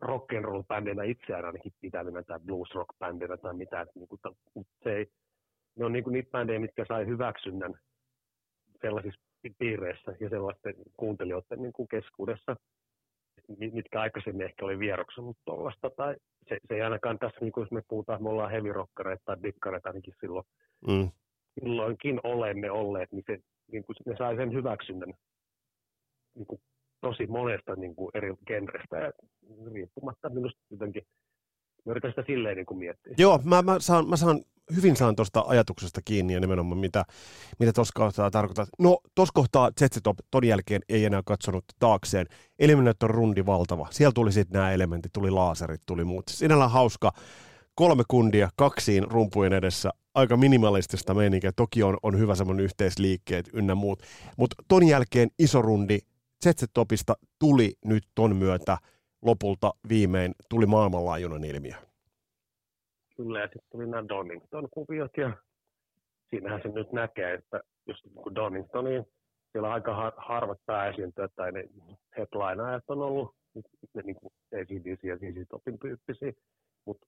[0.00, 4.20] rock and roll bändinä itseään ainakin pitänyt tai blues rock bändinä tai mitä, niin kuin,
[4.82, 5.06] se ei,
[5.76, 7.74] ne on niin kuin niitä bändejä, mitkä sai hyväksynnän
[8.80, 9.20] sellaisissa
[9.58, 12.56] piireissä ja sellaisten kuuntelijoiden niin kuin keskuudessa,
[13.72, 16.16] mitkä aikaisemmin ehkä oli vieroksunut tuollaista, tai
[16.48, 19.36] se, se ei ainakaan tässä, niin kuin jos me puhutaan, me ollaan heavy rockereita tai
[19.42, 20.44] dikkareita ainakin silloin,
[20.88, 21.10] mm.
[21.60, 23.38] silloinkin olemme olleet, niin, se,
[23.72, 25.14] niin kuin ne sai sen hyväksynnän
[26.34, 26.60] niin kuin
[27.00, 29.12] tosi monesta niin kuin eri genrestä ja
[29.72, 31.02] riippumatta minusta jotenkin
[31.88, 33.14] Mä yritän sitä silleen niin kuin miettiä.
[33.18, 34.40] Joo, mä, mä, saan, mä saan,
[34.76, 37.04] hyvin saan tuosta ajatuksesta kiinni ja nimenomaan mitä,
[37.58, 38.66] mitä tuossa kohtaa tarkoittaa.
[38.78, 42.26] No, tuossa kohtaa Zetsetop ton jälkeen ei enää katsonut taakseen.
[42.58, 43.88] Eliminator rundi valtava.
[43.90, 46.24] Siellä tuli sitten nämä elementit, tuli laaserit, tuli muut.
[46.28, 47.12] Sinällään hauska.
[47.74, 49.90] Kolme kundia kaksiin rumpujen edessä.
[50.14, 51.52] Aika minimalistista meininkiä.
[51.56, 54.02] Toki on, on hyvä semmoinen yhteisliikkeet ynnä muut.
[54.36, 55.98] Mutta ton jälkeen iso rundi
[56.44, 58.78] Zetsetopista tuli nyt ton myötä–
[59.22, 61.74] lopulta viimein tuli maailmanlaajuinen ilmiö.
[63.16, 65.36] Kyllä, ja sitten tuli nämä Donington-kuviot, ja
[66.30, 69.04] siinähän se nyt näkee, että just niin kuin Doningtoniin,
[69.52, 71.64] siellä aika har- harvat pääesiintyjät tai ne
[72.16, 73.34] headlineajat on ollut,
[73.94, 76.32] ne niin kuin CC Topin tyyppisiä,
[76.86, 77.06] mutta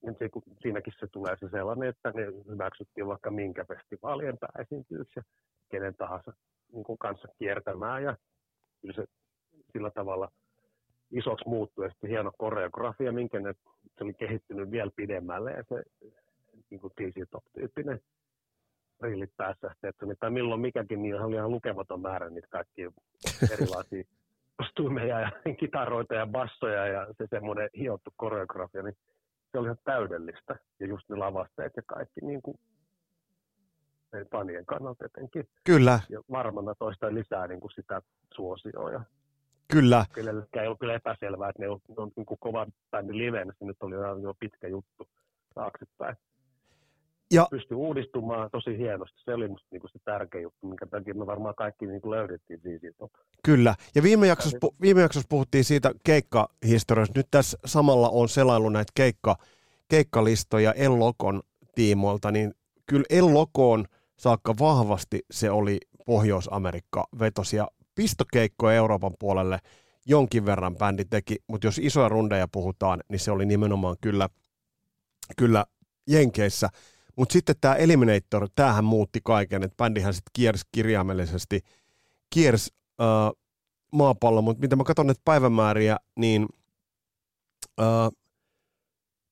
[0.62, 5.22] siinäkin se tulee se sellainen, että ne hyväksyttiin vaikka minkä festivaalien pääesiintyjyksi ja
[5.70, 6.32] kenen tahansa
[6.72, 8.16] niin kuin kanssa kiertämään, ja
[8.80, 9.04] kyllä se
[9.72, 10.28] sillä tavalla–
[11.11, 13.54] isoksi muuttui ja sitten hieno koreografia, minkä ne,
[13.98, 15.83] se oli kehittynyt vielä pidemmälle ja se
[16.70, 16.92] niin kuin
[17.30, 18.00] Top-tyyppinen
[19.02, 22.92] rillit päässä, että tai milloin mikäkin, niin oli ihan lukematon määrä niitä kaikkia
[23.52, 24.04] erilaisia
[24.56, 25.30] kostuumeja ja
[25.61, 28.96] kitaroita ja bassoja ja se semmoinen hiottu koreografia, niin
[29.52, 30.56] se oli ihan täydellistä.
[30.80, 32.59] Ja just ne lavasteet ja kaikki niin kuin
[34.30, 35.48] fanien kannalta etenkin.
[35.64, 36.00] Kyllä.
[36.09, 38.02] Ja varmana toista lisää niin kuin sitä
[38.35, 39.00] suosioa ja
[39.70, 40.04] Kyllä.
[40.14, 43.52] Kenellekään ei ollut kyllä epäselvää, että ne on, ne on niin kuin kova bändi liveen,
[43.59, 45.09] se nyt oli jo pitkä juttu
[45.54, 46.16] taaksepäin.
[47.33, 49.20] Ja, pystyi uudistumaan tosi hienosti.
[49.24, 52.11] Se oli musta niin kuin se tärkeä juttu, minkä takia me varmaan kaikki niin kuin
[52.11, 52.88] löydettiin siitä.
[53.44, 53.74] Kyllä.
[53.94, 57.18] Ja viime jaksossa, pu- viime jaksossa puhuttiin siitä keikkahistoriasta.
[57.18, 59.37] Nyt tässä samalla on selailu näitä keikka,
[59.88, 61.42] keikkalistoja Ellokon
[61.74, 62.54] tiimoilta, niin
[62.87, 63.85] kyllä Ellokoon
[64.16, 67.68] saakka vahvasti se oli Pohjois-Amerikka vetos ja
[68.00, 69.58] pistokeikkoja Euroopan puolelle
[70.06, 74.28] jonkin verran bändi teki, mutta jos isoja rundeja puhutaan, niin se oli nimenomaan kyllä,
[75.36, 75.64] kyllä
[76.06, 76.68] Jenkeissä.
[77.16, 81.60] Mutta sitten tämä Eliminator, tämähän muutti kaiken, että bändihän sitten kiersi kirjaimellisesti,
[82.30, 83.06] kiersi äh,
[83.92, 86.46] maapallon, mutta mitä mä katson näitä päivämääriä, niin
[87.80, 87.86] äh,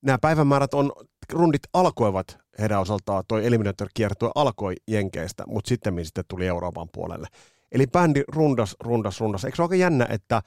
[0.01, 0.91] nämä päivämäärät on,
[1.31, 7.27] rundit alkoivat heidän osaltaan, toi Eliminator kiertue alkoi Jenkeistä, mutta sitten sitten tuli Euroopan puolelle.
[7.71, 9.45] Eli bändi rundas, rundas, rundas.
[9.45, 10.41] Eikö se ole aika jännä, että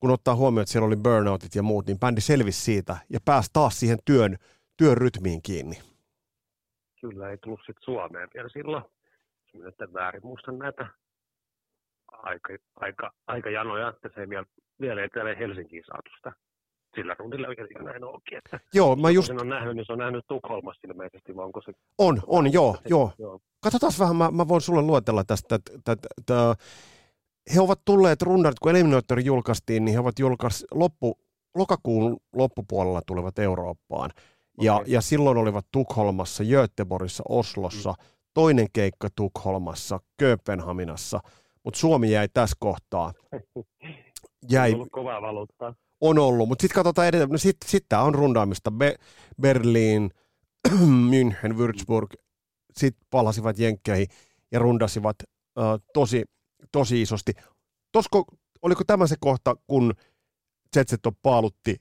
[0.00, 3.50] kun ottaa huomioon, että siellä oli burnoutit ja muut, niin bändi selvisi siitä ja pääsi
[3.52, 4.36] taas siihen työn,
[4.76, 5.76] työn rytmiin kiinni.
[7.00, 8.84] Kyllä, ei tullut sitten Suomeen vielä silloin.
[9.54, 10.86] Nyt väärin muistan näitä
[12.12, 14.46] aika, aika, aika janoja, että se ei vielä,
[14.80, 16.32] vielä ei täällä Helsinkiin saatu sitä
[16.94, 18.38] sillä rundilla vielä näin onkin.
[18.38, 19.26] Että joo, mä just...
[19.26, 21.72] Sen on nähnyt, niin se on nähnyt Tukholmassa ilmeisesti, vai onko se...
[21.98, 23.12] On, on, joo, se, joo.
[23.18, 23.40] joo.
[23.60, 26.54] Katsotaan vähän, mä, mä voin sulle luetella tästä, että, että, että
[27.54, 31.18] he ovat tulleet rundarit, kun Eliminator julkaistiin, niin he ovat julkais loppu,
[31.54, 34.10] lokakuun loppupuolella tulevat Eurooppaan.
[34.60, 34.86] Ja, okay.
[34.88, 38.04] ja silloin olivat Tukholmassa, Göteborgissa, Oslossa, mm.
[38.34, 41.20] toinen keikka Tukholmassa, Kööpenhaminassa,
[41.64, 43.12] mutta Suomi jäi tässä kohtaa.
[44.50, 48.14] Jäi, ollut kovaa valuuttaa on ollut, mutta sitten katsotaan edelleen, no sitten sit tämä on
[48.14, 48.70] rundaamista.
[48.70, 48.96] Be-
[49.40, 50.10] Berliin,
[51.10, 52.14] München, Würzburg,
[52.76, 54.06] sitten palasivat Jenkkeihin
[54.52, 56.24] ja rundasivat uh, tosi,
[56.72, 57.32] tosi isosti.
[57.92, 58.24] Tosko,
[58.62, 59.94] oliko tämä se kohta, kun
[60.74, 61.76] Zetsetto paalutti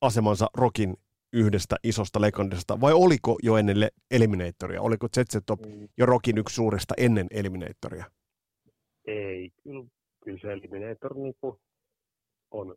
[0.00, 0.96] asemansa Rokin
[1.32, 3.76] yhdestä isosta lekondista, vai oliko jo ennen
[4.10, 4.82] Eliminatoria?
[4.82, 5.88] Oliko Zetsetto mm.
[5.98, 8.04] jo Rokin yksi suuresta ennen Eliminatoria?
[9.06, 9.84] Ei, kyllä,
[10.24, 11.34] kyllä se Eliminator niin
[12.50, 12.76] on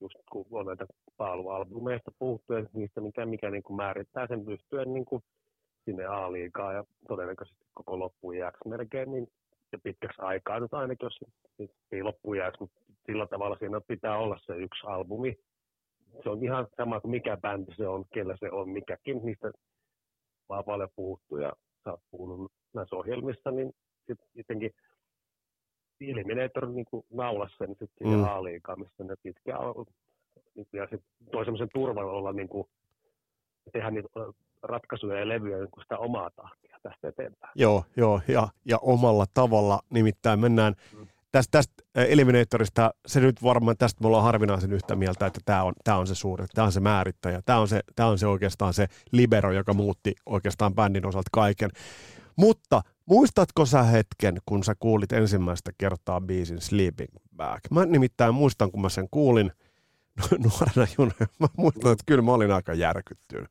[0.00, 0.86] just kun on näitä
[1.16, 5.22] paalualbumeista puhuttu ja niistä, mikä, mikä niin kuin määrittää sen pystyen niin kuin
[5.84, 9.28] sinne A-liigaan ja todennäköisesti koko loppuun jääksi melkein, niin
[9.72, 14.38] ja pitkäksi aikaa nyt ainakin, jos ei loppuun jäisi, mutta sillä tavalla siinä pitää olla
[14.46, 15.38] se yksi albumi.
[16.22, 19.52] Se on ihan sama kuin mikä bändi se on, kellä se on, mikäkin, niistä
[20.48, 21.52] vaan paljon puhuttu ja
[21.84, 23.72] sä oot puhunut näissä ohjelmissa, niin
[24.06, 24.70] sitten jotenkin
[26.00, 28.24] Eliminator niin kuin naulasi sen sitten mm.
[28.24, 29.86] A-liigaan, missä ne pitkään on.
[30.72, 32.68] Ja sitten toi semmoisen turvan olla niin kuin,
[33.72, 34.08] tehdä niitä
[34.62, 37.52] ratkaisuja ja levyjä niin sitä omaa tahtia tästä eteenpäin.
[37.54, 39.80] Joo, joo ja, ja omalla tavalla.
[39.90, 41.06] Nimittäin mennään mm.
[41.32, 45.72] tästä, tästä Eliminatorista, se nyt varmaan tästä me ollaan harvinaisen yhtä mieltä, että tämä on,
[45.84, 48.74] tämä on se suuri, tämä on se määrittäjä, tämä on se, tämä on se oikeastaan
[48.74, 51.70] se libero, joka muutti oikeastaan bändin osalta kaiken.
[52.36, 57.60] Mutta muistatko sä hetken, kun sä kuulit ensimmäistä kertaa biisin Sleeping Bag?
[57.70, 59.52] Mä nimittäin muistan, kun mä sen kuulin
[60.44, 61.26] nuorena junana.
[61.40, 63.50] Mä muistan, että kyllä mä olin aika järkyttynyt.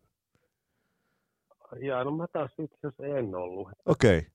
[1.81, 3.69] Jaa, no mä taas itse asiassa en ollut.
[3.85, 4.17] Okei.
[4.17, 4.29] Okay.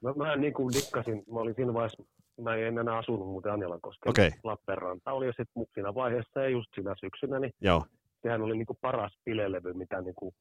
[0.00, 2.02] Mä, mä niin kuin dikkasin, mä olin siinä vaiheessa,
[2.40, 4.30] mä en enää asunut muuten Anjalankoskella, okay.
[4.44, 7.84] Lappeenranta oli jo sitten siinä vaiheessa ja just siinä syksynä, niin Joo.
[8.22, 10.34] sehän oli niin kuin paras pilelevy, mitä niin kuin,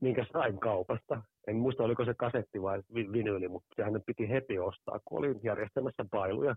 [0.00, 1.22] minkä sain kaupasta.
[1.46, 6.04] En muista, oliko se kasetti vai vinyyli, mutta sehän piti heti ostaa, kun olin järjestämässä
[6.10, 6.54] bailuja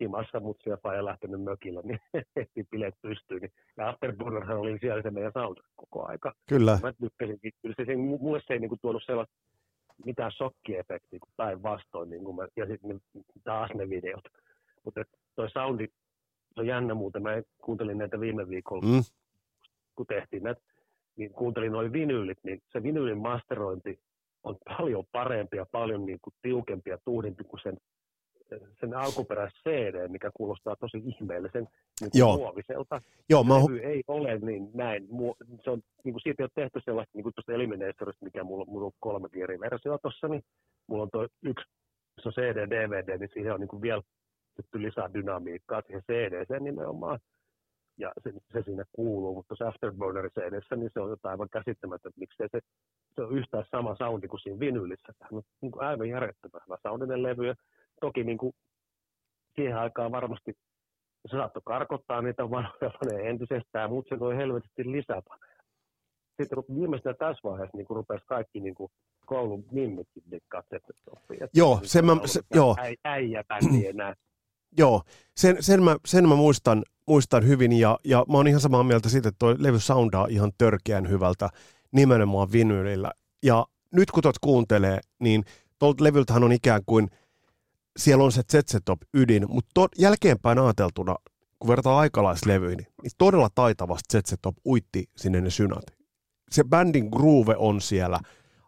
[0.00, 2.00] himassa mutsia ja lähtenyt mökille, niin
[2.36, 3.40] heti bileet pystyy.
[3.40, 6.32] Niin, ja Afterburnerhan oli siellä se meidän sound koko aika.
[6.48, 6.78] Kyllä.
[6.82, 9.34] Mä tykkäsinkin, kyllä se, se mulle se ei niin kuin, tuonut sellaista
[10.04, 13.00] mitään shokkiefektiä kuin päinvastoin, niin mä, ja sitten
[13.44, 14.24] taas ne videot.
[14.84, 15.86] Mutta toi soundi,
[16.54, 19.02] se on jännä muuten, mä kuuntelin näitä viime viikolla, mm.
[19.94, 20.60] kun tehtiin näitä,
[21.18, 23.98] niin kuuntelin noin vinyylit, niin se vinyylin masterointi
[24.42, 27.76] on paljon parempi ja paljon niin kuin tiukempi ja tuhdimpi kuin sen
[28.80, 31.68] sen alkuperäis CD, mikä kuulostaa tosi ihmeellisen
[32.00, 32.36] niin Joo.
[32.36, 33.02] muoviselta.
[33.30, 33.54] Joo, mä...
[33.82, 35.08] ei ole niin näin.
[35.64, 38.64] Se on, niin kuin siitä ei ole tehty sellaista, niin kuin tuosta Eliminatorista, mikä mulla,
[38.64, 40.42] mulla on kolme eri versiota tuossa, niin
[40.86, 41.64] mulla on tuo yksi,
[42.22, 44.02] se on CD, DVD, niin siihen on niin kuin vielä
[44.74, 47.18] lisää dynamiikkaa siihen CD nimenomaan.
[47.98, 52.20] Ja se, se siinä kuuluu, mutta tuossa Afterburner cd niin se on jotain aivan käsittämätöntä,
[52.20, 52.60] miksi se,
[53.14, 55.12] se on yhtään sama soundi kuin siinä vinylissä.
[55.18, 57.54] Tämä on niin kuin aivan järjettömän hyvä soundinen levy,
[58.00, 58.52] toki niin kuin
[59.54, 60.52] siihen aikaan varmasti
[61.26, 65.34] se saattoi karkottaa niitä vanhoja entisestään, mutta se voi helvetisti lisätä.
[66.36, 68.90] Sitten viimeistään tässä vaiheessa niin rupesi kaikki niin kuin
[69.26, 70.62] koulun mimmitkin dikkaa
[71.54, 72.76] Joo, sen mä, se, joo.
[73.04, 73.44] äijä
[73.88, 74.14] enää.
[74.78, 75.02] Joo,
[75.36, 79.08] sen, sen, mä, sen mä muistan, muistan hyvin ja, ja mä oon ihan samaa mieltä
[79.08, 81.48] siitä, että toi levy soundaa ihan törkeän hyvältä
[81.92, 83.12] nimenomaan vinylillä.
[83.42, 85.44] Ja nyt kun tuot kuuntelee, niin
[85.78, 87.08] tuolta levyltähän on ikään kuin–
[87.98, 91.16] siellä on se ZZ-top ydin, mutta jälkeenpäin ajateltuna,
[91.58, 95.84] kun vertaa aikalaislevyihin, niin todella taitavasti ZZ-top uitti sinne ne synat.
[96.50, 98.20] Se bändin groove on siellä.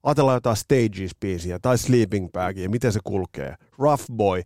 [0.03, 3.55] Ajatellaan jotain Stages-biisiä tai Sleeping Bagia, miten se kulkee.
[3.79, 4.43] Rough Boy,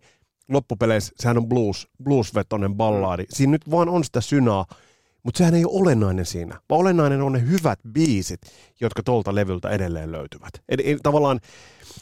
[0.49, 3.25] loppupeleissä sehän on blues, bluesvetonen ballaadi.
[3.31, 4.67] Siinä nyt vaan on sitä synaa,
[5.23, 8.41] mutta sehän ei ole olennainen siinä, vaan olennainen on ne hyvät biisit,
[8.81, 10.53] jotka tuolta levyltä edelleen löytyvät.
[10.69, 11.41] Eli tavallaan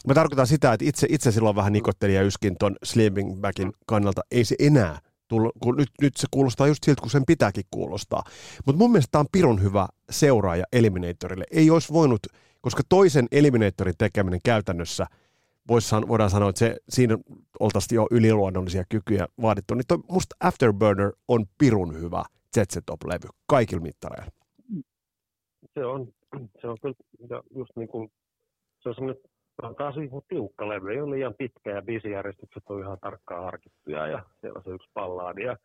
[0.07, 4.21] Mä tarkoitan sitä, että itse, itse silloin vähän nikottelin ja yskin ton Sleeping Bagin kannalta.
[4.31, 8.23] Ei se enää tullut, kun nyt, nyt se kuulostaa just siltä, kun sen pitääkin kuulostaa.
[8.65, 11.45] Mutta mun mielestä tämä on pirun hyvä seuraaja Eliminatorille.
[11.51, 12.27] Ei olisi voinut,
[12.61, 15.05] koska toisen Eliminatorin tekeminen käytännössä,
[15.67, 17.17] vois, voidaan sanoa, että se, siinä
[17.59, 22.23] oltaisiin jo yliluonnollisia kykyjä vaadittu, niin toi, musta Afterburner on pirun hyvä
[22.59, 24.31] ZZ Top-levy kaikilla mittareilla.
[25.73, 26.07] Se on,
[26.61, 28.11] se on kyllä just niin kuin,
[28.79, 29.21] se on semmoinen
[29.61, 33.43] se on taas ihan tiukka levy, ei ole liian pitkä ja biisijärjestykset on ihan tarkkaan
[33.43, 35.57] harkittuja ja siellä on se yksi pallaadi ja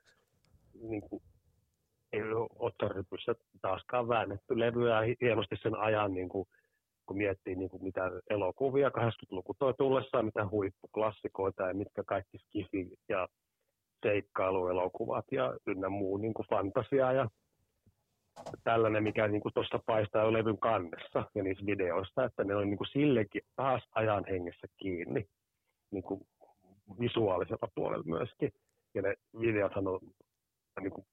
[0.82, 1.22] niin kuin,
[2.12, 6.48] ei ole ottaripussa taaskaan väännetty levyä hienosti sen ajan, niin kuin,
[7.08, 12.88] kun miettii niin kuin mitä elokuvia 80-luku toi tullessaan, mitä huippuklassikoita ja mitkä kaikki skifi
[13.08, 13.28] ja
[14.02, 17.28] seikkailuelokuvat ja ynnä muu niin kuin fantasia ja
[18.64, 22.78] tällainen, mikä niin tuossa paistaa jo levyn kannessa ja niissä videoissa, että ne on niin
[22.78, 25.28] kuin sillekin taas ajan hengessä kiinni
[25.90, 26.20] niin kuin
[27.00, 28.52] visuaalisella puolella myöskin.
[28.94, 30.00] Ja ne videothan on
[30.80, 31.06] niin kuin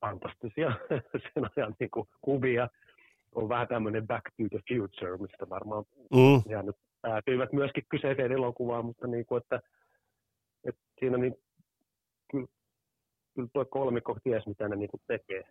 [0.00, 0.72] fantastisia
[1.34, 2.68] sen ajan niin kuin kuvia.
[3.34, 6.50] On vähän tämmöinen Back to the Future, mistä varmaan mm.
[6.50, 9.60] jäänyt päätyivät myöskin kyseiseen elokuvaan, mutta niin kuin, että,
[10.64, 11.34] että siinä niin,
[12.30, 12.46] kyllä,
[13.34, 15.42] kyllä tuo kolmikko ties, mitä ne niin kuin tekee.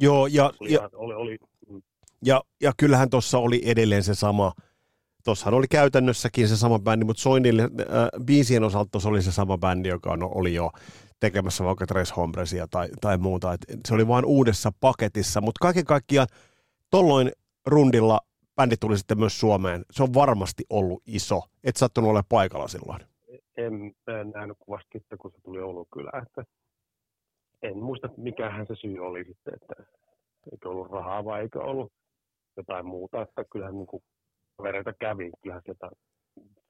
[0.00, 1.82] Joo, ja, oli, ja, oli, oli, mm.
[2.24, 4.52] ja, ja kyllähän tuossa oli edelleen se sama,
[5.24, 9.58] tuossahan oli käytännössäkin se sama bändi, mutta Soinille äh, biisien osalta tuossa oli se sama
[9.58, 10.70] bändi, joka no, oli jo
[11.20, 13.52] tekemässä vaikka Tres Hombresia tai, tai muuta.
[13.52, 16.28] Et se oli vain uudessa paketissa, mutta kaiken kaikkiaan
[16.90, 17.32] tolloin
[17.66, 18.20] rundilla
[18.56, 19.84] bändi tuli sitten myös Suomeen.
[19.90, 21.40] Se on varmasti ollut iso.
[21.64, 23.00] Et sattunut ole paikalla silloin.
[23.56, 26.22] En en, nähnyt kuvasta sitten, kun se tuli Oulun kylään.
[26.22, 26.44] Että
[27.62, 29.74] en muista, mikähän se syy oli sitten, että
[30.52, 31.92] eikö ollut rahaa vai eikö ollut
[32.56, 33.22] jotain muuta.
[33.22, 34.02] Että kyllähän niin kuin
[34.56, 35.90] kavereita kävi, kyllähän sieltä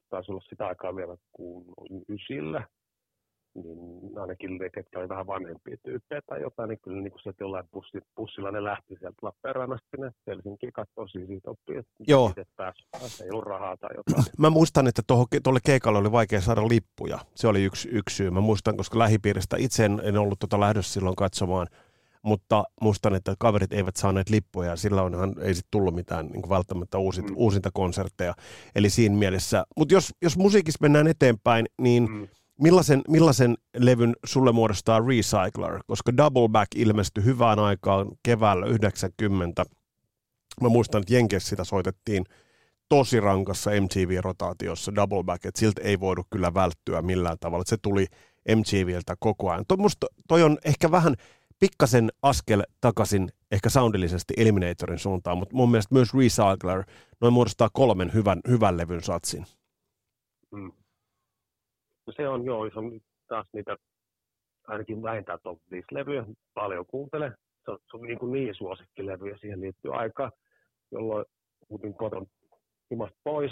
[0.09, 1.65] taisi olla sitä aikaa vielä kuin
[2.09, 2.67] ysillä
[3.53, 7.43] niin ainakin ne, ketkä oli vähän vanhempia tyyppejä tai jotain, niin kyllä niin kuin sieltä
[7.43, 11.05] jollain bussi, bussilla ne lähti sieltä Lappeenrannasta sinne Helsinkiin katsoa
[11.47, 12.33] oppia, että Joo.
[12.55, 14.25] pääsi, ei ollut rahaa tai jotain.
[14.37, 15.01] Mä muistan, että
[15.43, 17.19] tuolle keikalle oli vaikea saada lippuja.
[17.35, 18.29] Se oli yksi, yksi syy.
[18.29, 21.67] Mä muistan, koska lähipiiristä itse en, en ollut tuota lähdössä silloin katsomaan,
[22.23, 26.49] mutta muistan, että kaverit eivät saaneet lippuja ja sillä onhan ei sitten tullut mitään niin
[26.49, 27.35] välttämättä uusit, mm.
[27.35, 28.33] uusinta konsertteja.
[28.75, 32.27] Eli siinä mielessä, mutta jos, jos musiikissa mennään eteenpäin, niin mm
[32.61, 35.83] Millaisen, millaisen levyn sulle muodostaa Recycler?
[35.87, 39.65] Koska Double Back ilmestyi hyvään aikaan keväällä 90.
[40.61, 42.25] Mä muistan, että Jenkes sitä soitettiin
[42.89, 47.63] tosi rankassa MTV-rotaatiossa Double Back, että siltä ei voidu kyllä välttyä millään tavalla.
[47.67, 48.05] Se tuli
[48.55, 49.65] MTVltä koko ajan.
[49.67, 51.15] Toi, musta, toi on ehkä vähän
[51.59, 56.83] pikkasen askel takaisin ehkä soundillisesti Eliminatorin suuntaan, mutta mun mielestä myös Recycler
[57.21, 59.45] noin muodostaa kolmen hyvän, hyvän levyn satsin.
[60.51, 60.71] Mm
[62.15, 63.77] se on joo, se on taas niitä
[64.67, 67.31] ainakin vähintään top 5 levyjä, paljon kuuntele.
[67.65, 70.31] Se on, se on niin, kuin niin suosikkilevy ja siihen liittyy aika,
[70.91, 71.25] jolloin
[71.69, 72.25] muutin koton
[72.91, 73.51] himasta pois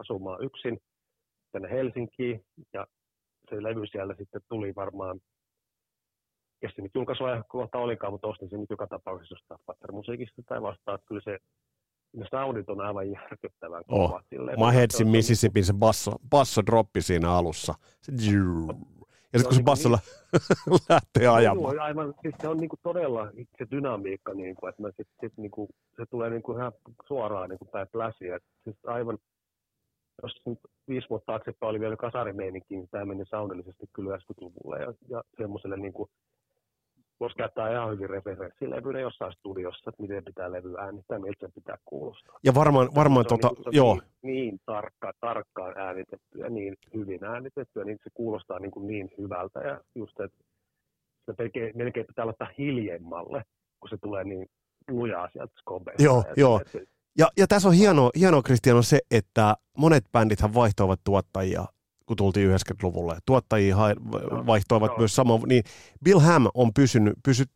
[0.00, 0.78] asumaan yksin
[1.52, 2.86] tänne Helsinkiin ja
[3.50, 5.20] se levy siellä sitten tuli varmaan
[6.60, 10.98] kesti nyt julkaisua kohta olikaan, mutta ostin sen nyt joka tapauksessa jostain Fatter-musiikista tai vastaan.
[11.06, 11.38] Kyllä se
[12.12, 14.08] ne soundit on aivan järkyttävän oh.
[14.08, 14.24] kovat.
[14.32, 17.74] My Headsin Mississippi se basso, basso droppi siinä alussa.
[18.00, 18.12] Se,
[19.32, 19.98] ja sitten kun se bassolla
[20.70, 21.74] niin, lähtee ajamaan.
[21.74, 26.06] Joo, aivan, siis se on niinku todella se dynamiikka, niinku, että sit, sit, niinku, se
[26.10, 26.72] tulee niinku ihan
[27.06, 28.38] suoraan niinku päin pläsiä.
[28.64, 29.18] Siis aivan,
[30.22, 34.94] jos nyt viisi vuotta taaksepäin oli vielä kasarimeininki, niin tämä meni soundillisesti kyllä 90-luvulle ja,
[35.08, 36.08] ja semmoiselle niinku,
[37.22, 41.76] voisi käyttää ihan hyvin referenssilevynä jossain studiossa, että miten pitää levy äänittää, miltä se pitää
[41.84, 42.38] kuulostaa.
[42.44, 43.94] Ja varmaan, varmaan tota, niin, joo.
[43.94, 49.60] Niin, niin tarkka, tarkkaan äänitettyä, niin hyvin äänitettyä, niin se kuulostaa niin, kuin niin hyvältä.
[49.60, 50.38] Ja just, että
[51.26, 53.42] se melkein, melkein pitää laittaa hiljemmalle,
[53.80, 54.46] kun se tulee niin
[54.90, 56.02] lujaa sieltä skobeista.
[56.02, 56.60] Joo, ja joo.
[56.66, 56.84] Se,
[57.18, 61.64] ja, ja tässä on hienoa, hienoa Kristian, se, että monet bändithän vaihtoivat tuottajia
[62.12, 63.18] kun tultiin 90-luvulle.
[63.26, 63.76] Tuottajia
[64.46, 65.42] vaihtoivat no, myös samoin.
[65.46, 65.64] Niin
[66.04, 67.50] Bill Ham on pysynyt, pysyt,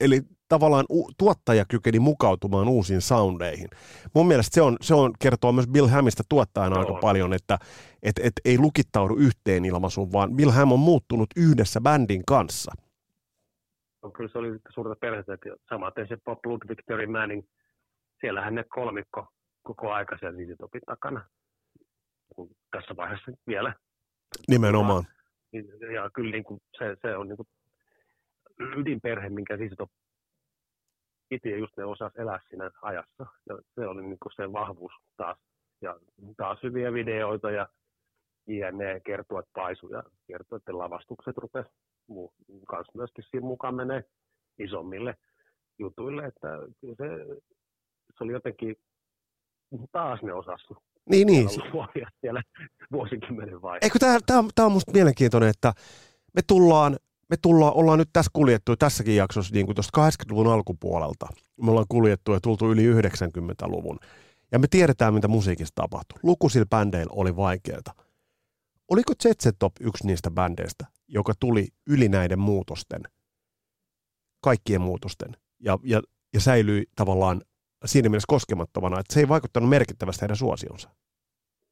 [0.00, 3.68] eli tavallaan u, tuottaja kykeni mukautumaan uusiin soundeihin.
[4.14, 6.80] Mun mielestä se, on, se on, kertoo myös Bill Hamista tuottajana no.
[6.80, 7.58] aika paljon, että
[8.02, 12.72] et, et ei lukittaudu yhteen ilmaisuun, vaan Bill Ham on muuttunut yhdessä bändin kanssa.
[14.02, 17.42] No, kyllä se oli suurta perhettä, että samaten se Pop Ludwig Terry Manning,
[18.20, 19.26] siellähän ne kolmikko
[19.62, 20.82] koko aika siellä Topin
[22.36, 23.74] takana tässä vaiheessa vielä.
[24.48, 25.04] Nimenomaan.
[25.94, 27.48] Ja kyllä niin kuin se, se on niin kuin
[28.76, 29.86] ydinperhe, minkä siis on
[31.28, 33.26] piti ja just ne osasi elää siinä ajassa.
[33.48, 35.38] Ja se oli niin kuin se vahvuus taas.
[35.80, 35.96] Ja
[36.36, 37.68] taas hyviä videoita ja
[38.46, 41.70] JNE kertoo, että paisu ja kertoo, että lavastukset rupesi
[42.68, 44.04] kanssa myöskin siinä mukaan menee
[44.58, 45.14] isommille
[45.78, 46.24] jutuille.
[46.24, 46.48] Että
[46.80, 47.06] se,
[48.18, 48.76] se oli jotenkin
[49.92, 50.74] taas ne osasi
[51.10, 51.48] niin, niin.
[52.20, 52.42] siellä
[52.92, 53.78] vuosikymmenen vai.
[53.82, 55.72] Eikö tämä, tämä, tämä on musta mielenkiintoinen, että
[56.34, 56.96] me tullaan,
[57.30, 61.26] me tullaan, ollaan nyt tässä kuljettu tässäkin jaksossa niin kuin tuosta 80-luvun alkupuolelta.
[61.62, 63.98] Me ollaan kuljettu ja tultu yli 90-luvun.
[64.52, 66.18] Ja me tiedetään, mitä musiikissa tapahtui.
[66.22, 67.94] Lukuisilla bändeillä oli vaikeaa.
[68.88, 73.02] Oliko Jet Top yksi niistä bändeistä, joka tuli yli näiden muutosten,
[74.40, 76.02] kaikkien muutosten, ja, ja,
[76.34, 77.42] ja säilyi tavallaan
[77.84, 80.90] siinä mielessä koskemattomana, että se ei vaikuttanut merkittävästi heidän suosionsa.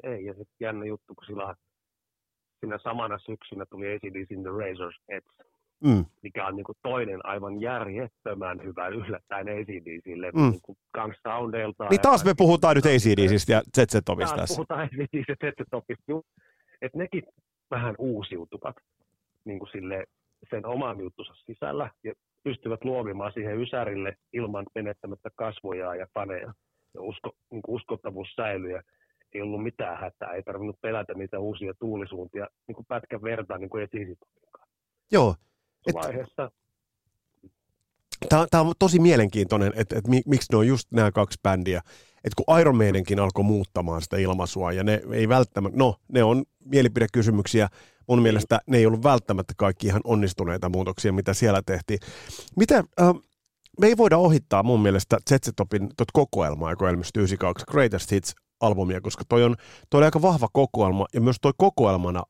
[0.03, 1.55] Ei, ja sitten jännä juttu, kun sillä,
[2.61, 5.44] siinä samana syksynä tuli ACDC in the Razor's Edge,
[5.85, 6.05] mm.
[6.23, 10.51] mikä on niin kuin toinen aivan järjettömän hyvä yllättäen ACDCille, mm.
[10.51, 11.87] niin kuin kans soundeilta.
[11.90, 14.55] Niin taas me puhutaan nyt ACDCistä ja ZZ-Topista tässä.
[14.55, 16.23] puhutaan ACDCistä ja ZZ-Topista,
[16.83, 17.23] että nekin
[17.70, 18.77] vähän uusiutuvat
[19.44, 20.05] niin kuin sille,
[20.51, 22.12] sen oman juttunsa sisällä, ja
[22.44, 26.53] pystyvät luovimaan siihen ysärille ilman menettämättä kasvoja ja paneja.
[26.95, 28.82] Ja usko, niin uskottavuus säilyi ja
[29.34, 33.70] ei ollut mitään hätää, ei tarvinnut pelätä niitä uusia tuulisuuntia niin kuin pätkän vertaan niin
[33.70, 33.88] kuin
[35.12, 35.34] Joo.
[35.86, 36.51] Et, vaiheessa.
[38.29, 41.83] Tämä, tämä on tosi mielenkiintoinen, että, että miksi ne on just nämä kaksi bändiä.
[42.25, 46.45] Että kun Iron Maidenkin alkoi muuttamaan sitä ilmaisua, ja ne ei välttämättä, no ne on
[46.64, 47.68] mielipidekysymyksiä,
[48.09, 51.99] mun mielestä ne ei ollut välttämättä kaikki ihan onnistuneita muutoksia, mitä siellä tehtiin.
[52.57, 53.14] Mitä, äh,
[53.81, 59.25] me ei voida ohittaa mun mielestä ZZ-Topin kokoelmaa, joka ilmestyi 92 Greatest Hits albumia, koska
[59.29, 59.57] toi on,
[59.91, 62.23] toi on aika vahva kokoelma, ja myös toi kokoelmana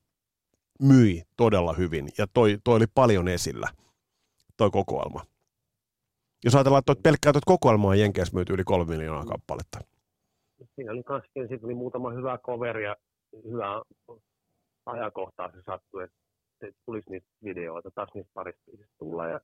[0.82, 3.68] myi todella hyvin ja toi, toi oli paljon esillä,
[4.56, 5.29] toi kokoelma.
[6.44, 9.78] Jos ajatellaan, että pelkkää tuota kokoelmaa Jenkeissä myyty yli kolme miljoonaa kappaletta.
[10.74, 12.96] Siinä oli myös sitten oli muutama hyvä coveri ja
[13.44, 13.82] hyvä
[14.86, 18.62] ajankohtaa se sattui, että tulisi niitä videoita, taas niistä parista
[18.98, 19.40] tulla ja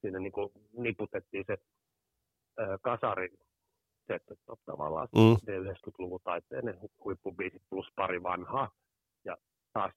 [0.00, 1.56] siinä niin kuin niputettiin se
[2.80, 3.28] kasari
[4.14, 4.34] että
[4.66, 5.34] tavallaan mm.
[5.34, 8.70] 90-luvun taiteinen huippubiisit plus pari vanhaa.
[9.24, 9.36] Ja
[9.72, 9.92] taas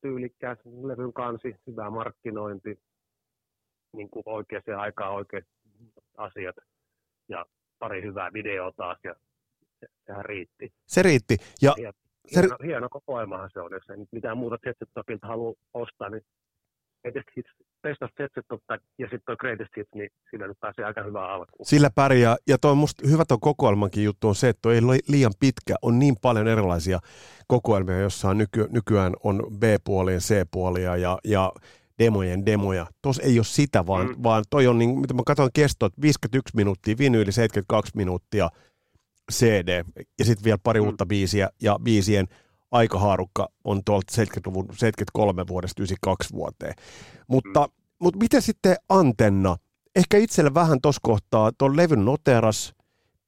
[0.00, 2.80] tyylikkää levyn kansi, hyvä markkinointi,
[3.92, 5.44] niin kuin oikeaan aikaan oikeat
[6.16, 6.56] asiat
[7.28, 7.46] ja
[7.78, 9.14] pari hyvää videoa taas ja
[9.80, 10.72] se, sehän riitti.
[10.86, 11.36] Se riitti.
[11.62, 11.92] Ja, ja
[12.34, 12.66] hieno, se...
[12.66, 14.88] hieno kokoelmahan se on, jos ei mitään muuta Jetset
[15.22, 16.22] halua ostaa, niin
[17.02, 17.50] Greatest Hits,
[17.82, 18.10] Best of
[18.98, 21.66] ja sitten tuo Greatest Hits, niin sillä nyt pääsee aika hyvää alkuun.
[21.66, 24.98] Sillä pärjää, ja toi musta hyvä tuon kokoelmankin juttu on se, että toi ei ole
[25.08, 26.98] liian pitkä, on niin paljon erilaisia
[27.46, 31.52] kokoelmia, jossa on nyky, nykyään on B-puolien, C-puolia ja, ja
[31.98, 32.86] demojen demoja.
[33.02, 34.22] Tuossa ei ole sitä, vaan, mm.
[34.22, 38.50] vaan toi on, niin, mitä mä katson kestot, 51 minuuttia, vinyyli 72 minuuttia,
[39.32, 39.84] CD,
[40.18, 40.86] ja sitten vielä pari mm.
[40.86, 42.26] uutta biisiä, ja biisien
[42.70, 46.74] aikahaarukka on tuolta 70-luvun 73 vuodesta 92 vuoteen.
[47.28, 47.72] Mutta, mm.
[47.98, 49.56] mutta miten sitten antenna?
[49.96, 52.74] Ehkä itselle vähän tuossa kohtaa, tuon levyn noteras,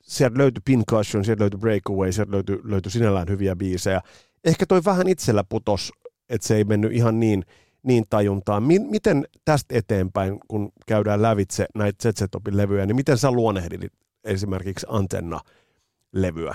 [0.03, 4.01] sieltä löytyi Pincushion, sieltä löytyi Breakaway, sieltä löytyi, löytyi sinällään hyviä biisejä.
[4.45, 5.93] Ehkä toi vähän itsellä putos,
[6.29, 7.45] että se ei mennyt ihan niin,
[7.83, 8.63] niin tajuntaan.
[8.63, 13.93] miten tästä eteenpäin, kun käydään lävitse näitä ZZ-Topin levyjä, niin miten sä luonehdit
[14.25, 16.55] esimerkiksi Antenna-levyä?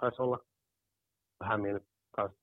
[0.00, 0.38] Taisi olla
[1.40, 1.62] vähän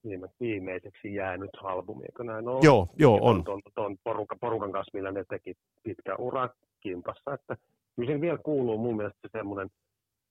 [0.03, 2.59] viime, viimeiseksi jäänyt albumi, eikö näin ole?
[2.63, 3.43] Joo, joo on.
[3.43, 5.53] Tuon, tuon porukan, porukan kanssa, millä ne teki
[5.83, 7.57] pitkä ura kimpassa, että
[7.95, 9.69] kyllä se vielä kuuluu mun mielestä semmoinen,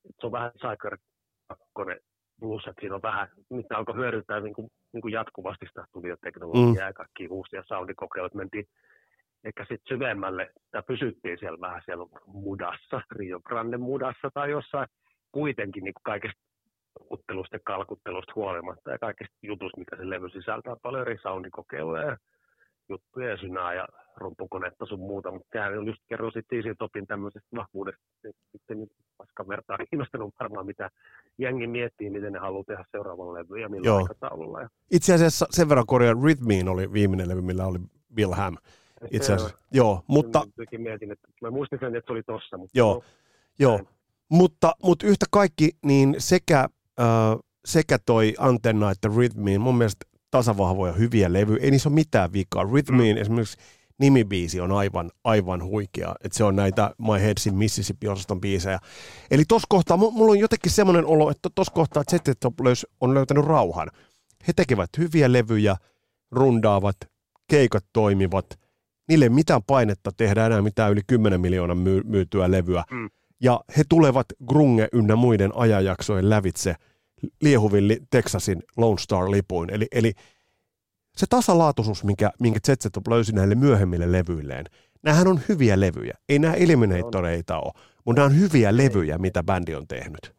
[0.08, 0.98] että se on vähän Cycle
[1.48, 1.64] 2
[2.40, 6.66] plus, että siinä on vähän, mitä alkoi hyödyntää niin kuin, niin kuin jatkuvasti sitä studioteknologiaa
[6.66, 6.76] mm.
[6.76, 8.66] ja kaikki uusia soundikokeiluja, mentiin
[9.44, 14.88] ehkä sitten syvemmälle, tai pysyttiin siellä vähän siellä mudassa, Rio Grande mudassa tai jossain.
[15.32, 16.40] Kuitenkin niin kuin kaikesta
[17.08, 22.16] kuttelusta ja kalkuttelusta huolimatta ja kaikista jutusta, mikä se levy sisältää, paljon eri soundikokeiluja ja
[22.90, 23.86] juttuja ja synää ja
[24.16, 28.02] rumpukonetta sun muuta, mutta tämä just kerron sitten Topin tämmöisestä vahvuudesta,
[28.52, 30.90] sitten nyt paskan vertaa kiinnostanut varmaan mitä
[31.38, 33.98] jengi miettii, miten ne haluaa tehdä seuraavan levy ja millä Joo.
[33.98, 34.60] aikataululla.
[34.60, 34.68] Ja...
[34.90, 37.78] Itse asiassa sen verran korjaan Rhythmiin oli viimeinen levy, millä oli
[38.14, 38.56] Bill Ham.
[39.10, 40.42] Itse asiassa, joo, mutta...
[40.78, 42.78] Mietin, että mä muistin sen, että se oli tossa, mutta...
[42.78, 43.02] Joo, no,
[43.58, 43.80] joo.
[44.28, 46.68] Mutta, mutta yhtä kaikki, niin sekä
[47.64, 52.64] sekä toi Antenna että Rhythmiin, mun mielestä tasavahvoja hyviä levyjä, ei niissä ole mitään vikaa.
[52.64, 53.20] Rhythmiin mm.
[53.20, 53.58] esimerkiksi
[53.98, 58.78] nimibiisi on aivan, aivan huikea, että se on näitä My Heads in Mississippi-osaston biisejä.
[59.30, 63.90] Eli tuossa kohtaa, mulla on jotenkin semmoinen olo, että tuossa kohtaa ZZ on löytänyt rauhan.
[64.48, 65.76] He tekevät hyviä levyjä,
[66.30, 66.96] rundaavat,
[67.48, 68.46] keikat toimivat,
[69.08, 72.84] niille ei mitään painetta tehdä enää mitään yli 10 miljoonan myy- myytyä levyä.
[72.90, 73.10] Mm
[73.40, 76.74] ja he tulevat Grunge ynnä muiden ajanjaksojen lävitse
[77.42, 79.70] liehuvin Texasin Lone Star-lipuin.
[79.74, 80.12] Eli, eli
[81.16, 84.64] se tasalaatuisuus, minkä, minkä ZZ löysi näille myöhemmille levyilleen,
[85.02, 86.14] nämähän on hyviä levyjä.
[86.28, 87.72] Ei nämä Eliminatoreita ole,
[88.04, 90.34] mutta nämä on hyviä levyjä, mitä bändi on tehnyt.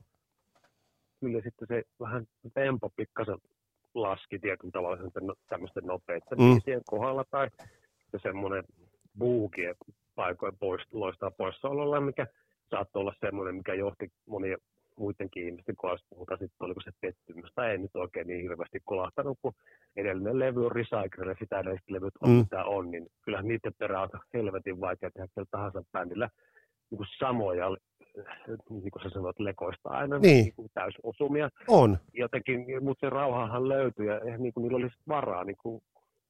[1.20, 3.38] Kyllä sitten se vähän tempo pikkasen
[3.94, 6.82] laski tietyn tavalla no, tämmöisten nopeiden mm.
[6.86, 7.50] kohdalla tai
[8.22, 8.64] semmoinen
[9.20, 9.62] buuki
[10.16, 12.28] paikoin pois, loistaa poissaololla, mikä
[12.70, 14.58] saattoi olla semmoinen, mikä johti monia
[15.02, 19.38] muidenkin ihmisten kohdasta puhutaan sitten, oliko se pettymys, tai ei nyt oikein niin hirveästi kolahtanut,
[19.42, 19.54] kun
[19.96, 22.36] edellinen levy on Recycle ja sitä edelliset levyt on mm.
[22.36, 26.30] mitä on, niin kyllähän niiden perään on helvetin vaikea tehdä kenellä tahansa bändillä
[26.92, 27.66] niin kuin samoja,
[28.70, 30.44] niin kuin sä sanoit, lekoista aina niin.
[30.44, 31.50] Niin kuin täysosumia.
[31.68, 31.98] On.
[32.14, 35.82] Jotenkin, mutta se rauhahan löytyi ja niin kuin niillä olisi varaa niin kuin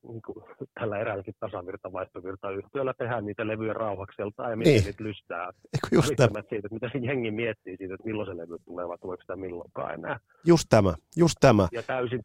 [0.08, 0.46] niin kuin,
[0.80, 4.84] tällä eräälläkin tasavirta vaihtovirta yhtiöllä tehdään niitä levyjä rauhakselta ja miten niin.
[4.84, 5.46] niitä lystää.
[5.46, 6.42] Eikö just tämä.
[6.50, 9.36] siitä, että mitä se jengi miettii siitä, että milloin se levy tulee vai tuleeko sitä
[9.36, 10.20] milloinkaan enää.
[10.46, 11.68] Just tämä, just tämä.
[11.72, 12.24] Ja täysin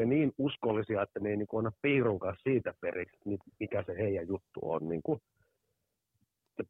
[0.00, 3.18] ja niin uskollisia, että ne ei niin anna piirunkaan siitä periksi,
[3.60, 4.88] mikä se heidän juttu on.
[4.88, 5.20] Niin kuin,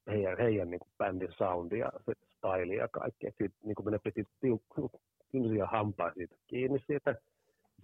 [0.07, 3.27] heidän, heidän niin kuin bändin soundi ja se style ja kaikki.
[3.27, 7.15] Sitten niin kuin ne piti tiukkuja hampaa siitä kiinni siitä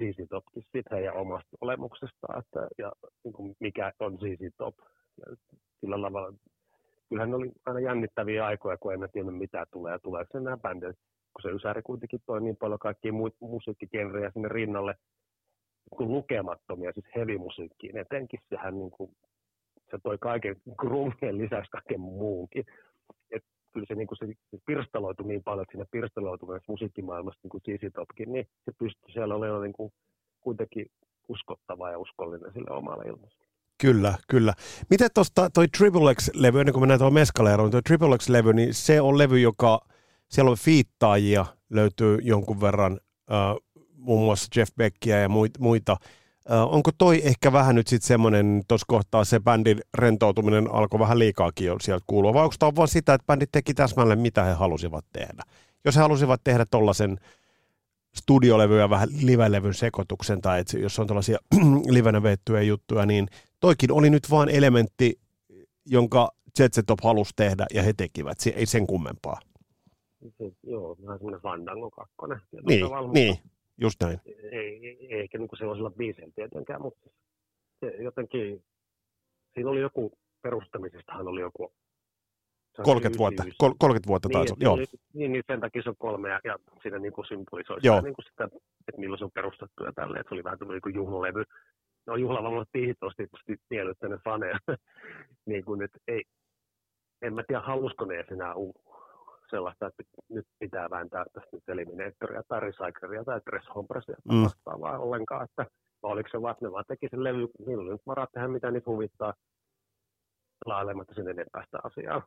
[0.02, 2.92] ZZ Topkin siitä heidän omasta olemuksestaan, että, ja
[3.24, 4.74] niin kuin mikä on ZZ Top.
[5.18, 5.36] Ja
[5.80, 6.34] sillä tavalla,
[7.08, 10.96] kyllähän ne oli aina jännittäviä aikoja, kun emme tiedä mitä tulee tuleeko se nämä bändit,
[11.32, 14.94] kun se Ysäri kuitenkin toi niin paljon kaikkia mu- musiikkigenrejä sinne rinnalle,
[15.90, 19.10] kuin lukemattomia, siis heavy-musiikkiin etenkin, sehän niin kuin,
[19.90, 22.64] se toi kaiken grungen lisäksi kaiken muunkin.
[23.72, 24.26] Kyllä se, niin kuin se,
[24.66, 29.34] pirstaloitui niin paljon, että siinä pirstaloituneessa musiikkimaailmassa niin kuin CC Topkin, niin se pystyi siellä
[29.34, 29.92] olemaan niin kuin,
[30.40, 30.86] kuitenkin
[31.28, 31.90] uskottava
[33.80, 34.54] Kyllä, kyllä.
[34.90, 39.00] Miten tuosta toi Triple X-levy, ennen kuin mennään tuohon Meskaleeroon, toi Triple X-levy, niin se
[39.00, 39.80] on levy, joka,
[40.28, 43.00] siellä on fiittaajia, löytyy jonkun verran,
[43.32, 43.56] äh,
[43.96, 45.96] muun muassa Jeff Beckia ja muita.
[46.48, 51.66] Onko toi ehkä vähän nyt sitten semmoinen, tuossa kohtaa se bändin rentoutuminen alkoi vähän liikaakin
[51.66, 55.04] jo sieltä kuulua, vai onko tämä vaan sitä, että bändit teki täsmälleen mitä he halusivat
[55.12, 55.42] tehdä?
[55.84, 57.18] Jos he halusivat tehdä tuollaisen
[58.16, 61.38] studiolevy ja vähän live-levyn sekoituksen, tai että jos on tällaisia
[61.96, 63.28] livenä veettyjä juttuja, niin
[63.60, 65.20] toikin oli nyt vain elementti,
[65.86, 68.40] jonka ZZ Top halusi tehdä, ja he tekivät.
[68.40, 69.40] Se, ei sen kummempaa.
[70.62, 72.14] Joo, vähän semmoinen Fandango 2.
[72.66, 73.38] Niin, niin,
[73.80, 74.20] just näin.
[74.26, 77.10] Ei, ei, ei ehkä niin sellaisella biisillä tietenkään, mutta
[77.80, 78.64] se jotenkin,
[79.54, 81.72] siinä oli joku, perustamisestahan oli joku
[82.76, 84.76] 30 vuotta, 30 vuotta niin, taisi joo.
[85.12, 88.14] Niin, niin, sen takia se on kolme ja, ja siinä niin kuin symbolisoi sitä, niin
[88.14, 88.44] kuin sitä,
[88.88, 91.44] että milloin se on perustettu ja tälleen, että se oli vähän tämmöinen niin juhlalevy.
[92.06, 92.14] No
[92.72, 94.58] biisit on tietysti miellyttänyt faneja,
[95.50, 96.24] niin kuin, että ei,
[97.22, 98.54] en mä tiedä halusko ne enää
[99.54, 104.42] sellaista, että nyt pitää vääntää tästä nyt Eliminatoria tai Recycleria tai Dress Hompresia tai mm.
[104.42, 105.66] vastaavaa ollenkaan, että
[106.02, 108.90] oliko se vaan, ne vaan teki sen levy, niillä oli nyt varaa tehdä mitä niitä
[108.90, 109.32] huvittaa
[110.66, 112.22] lailematta sen enempää sitä asiaa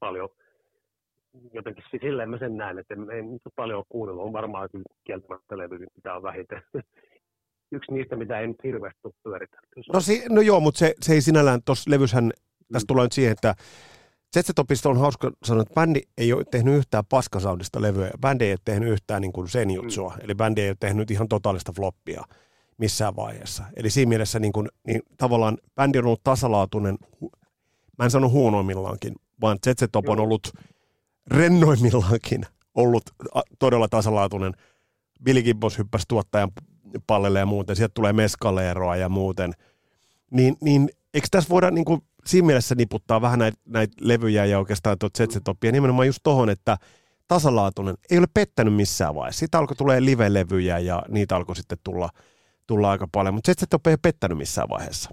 [0.00, 0.28] paljon
[1.52, 4.24] jotenkin silleen mä sen näen, että en, en paljon kuunnellut.
[4.24, 6.62] On varmaan kyllä kieltämättä levy, mitä on vähiten.
[7.72, 9.66] Yksi niistä, mitä ei nyt hirveästi pyöritelty.
[9.92, 12.30] No, si- no joo, mutta se, se ei sinällään, tuossa levyshän,
[12.72, 12.88] tässä mm.
[12.88, 13.54] tulee nyt siihen, että
[14.38, 18.10] ZZ-topista on hauska sanoa, että bändi ei ole tehnyt yhtään paskasoundista levyä.
[18.20, 20.12] Bändi ei ole tehnyt yhtään niin kuin sen jutsua.
[20.16, 20.24] Mm.
[20.24, 22.24] Eli bändi ei ole tehnyt ihan totaalista floppia
[22.78, 23.64] missään vaiheessa.
[23.76, 26.98] Eli siinä mielessä niin kuin, niin tavallaan bändi on ollut tasalaatuinen,
[27.98, 30.52] mä en sano huonoimmillaankin, vaan ZZ Top on ollut
[31.26, 33.02] rennoimmillaankin ollut
[33.58, 34.52] todella tasalaatuinen.
[35.24, 36.50] Billy Gibbons hyppäsi tuottajan
[37.06, 39.52] pallelle ja muuten, sieltä tulee meskaleeroa ja muuten.
[40.30, 44.58] Niin, niin eikö tässä voida niin kuin, siinä mielessä niputtaa vähän näitä, näitä levyjä ja
[44.58, 46.76] oikeastaan tuota ZZ-toppia nimenomaan just tohon, että
[47.28, 49.38] tasalaatuinen ei ole pettänyt missään vaiheessa.
[49.40, 52.08] Sitten alkoi tulee live-levyjä ja niitä alkoi sitten tulla,
[52.66, 55.10] tulla aika paljon, mutta ZZ-top ei ole pettänyt missään vaiheessa.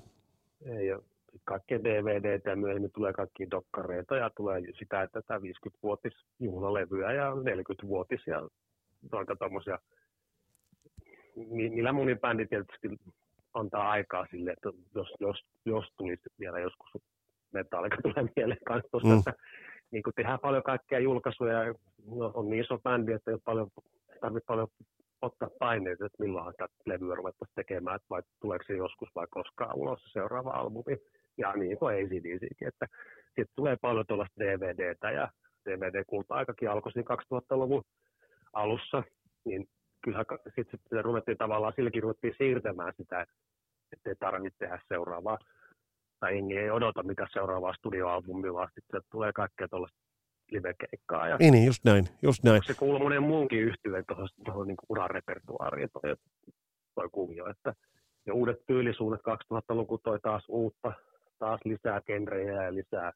[0.65, 1.03] Ei ole
[1.43, 7.31] kaikkea DVD ja myöhemmin tulee kaikki dokkareita ja tulee sitä, että tämä 50-vuotis juhlalevyä ja
[7.31, 8.49] 40-vuotis ja
[9.11, 9.79] noita tommosia.
[11.35, 12.87] Niillä moni bändi tietysti
[13.59, 16.91] antaa aikaa sille, että jos, jos, jos tulisi vielä joskus
[17.53, 19.17] Metallica tulee mieleen kanssa tuosta, mm.
[19.17, 19.33] että
[19.91, 21.73] niin kun tehdään paljon kaikkea julkaisuja ja
[22.05, 23.69] no, on niin iso bändi, että ei paljon,
[24.21, 24.67] tarvitse paljon
[25.21, 29.75] ottaa paineita, että milloin tätä levyä ruvettaisiin tekemään, että vai tuleeko se joskus vai koskaan
[29.77, 30.97] ulos se seuraava albumi
[31.37, 32.85] ja niin kuin ACDCkin, että
[33.25, 35.27] sitten tulee paljon tuollaista DVDtä ja
[35.69, 37.83] DVD-kulta-aikakin alkoi siinä 2000-luvun
[38.53, 39.03] alussa,
[39.45, 39.65] niin
[40.03, 40.25] kyllähän
[40.55, 43.21] sitten sit ruvettiin tavallaan, silläkin ruvettiin siirtämään sitä,
[43.91, 45.37] että ei tarvitse tehdä seuraavaa,
[46.19, 49.99] tai jengi ei odota mitä seuraavaa studioalbumia, vaan sitten tulee kaikkea tuollaista
[50.51, 51.27] livekeikkaa.
[51.27, 52.61] Ja niin, niin, just näin, just näin.
[52.63, 56.15] Se kuuluu monen muunkin yhtyeen tuohon, tuohon niin urarepertuaariin toi,
[56.95, 57.73] toi kuvio, että
[58.25, 59.21] ja uudet tyylisuunnat
[59.53, 60.93] 2000-luku toi taas uutta
[61.39, 63.11] taas lisää genrejä ja lisää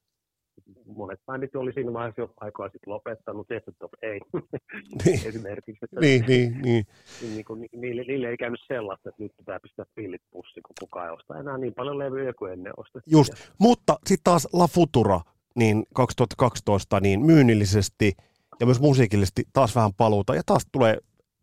[0.86, 3.48] monet bändit oli siinä vaiheessa jo aikaa sitten lopettanut,
[3.80, 4.20] Top ei
[5.06, 5.28] niin.
[5.28, 5.86] esimerkiksi.
[5.86, 6.86] Että niin, niin, niin.
[7.22, 11.06] niin kuin, niille, niille, ei käynyt sellaista, että nyt pitää pistää pillit pussiin, kun kukaan
[11.06, 13.12] ei osta enää niin paljon levyjä kuin ennen ostettiin.
[13.12, 15.22] Just, mutta sitten taas La Futura,
[15.56, 18.12] niin 2012, niin myynnillisesti
[18.60, 20.98] ja myös musiikillisesti taas vähän paluuta, ja taas tulee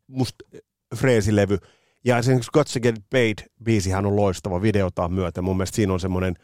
[0.07, 0.45] musta
[0.97, 1.59] freesilevy,
[2.05, 5.43] ja esimerkiksi Got to Get Paid-biisihän on loistava videotaan myötä.
[5.43, 6.35] Mun mielestä siinä on semmoinen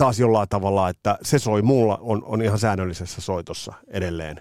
[0.00, 4.36] taas jollain tavalla, että se soi mulla on, on ihan säännöllisessä soitossa edelleen.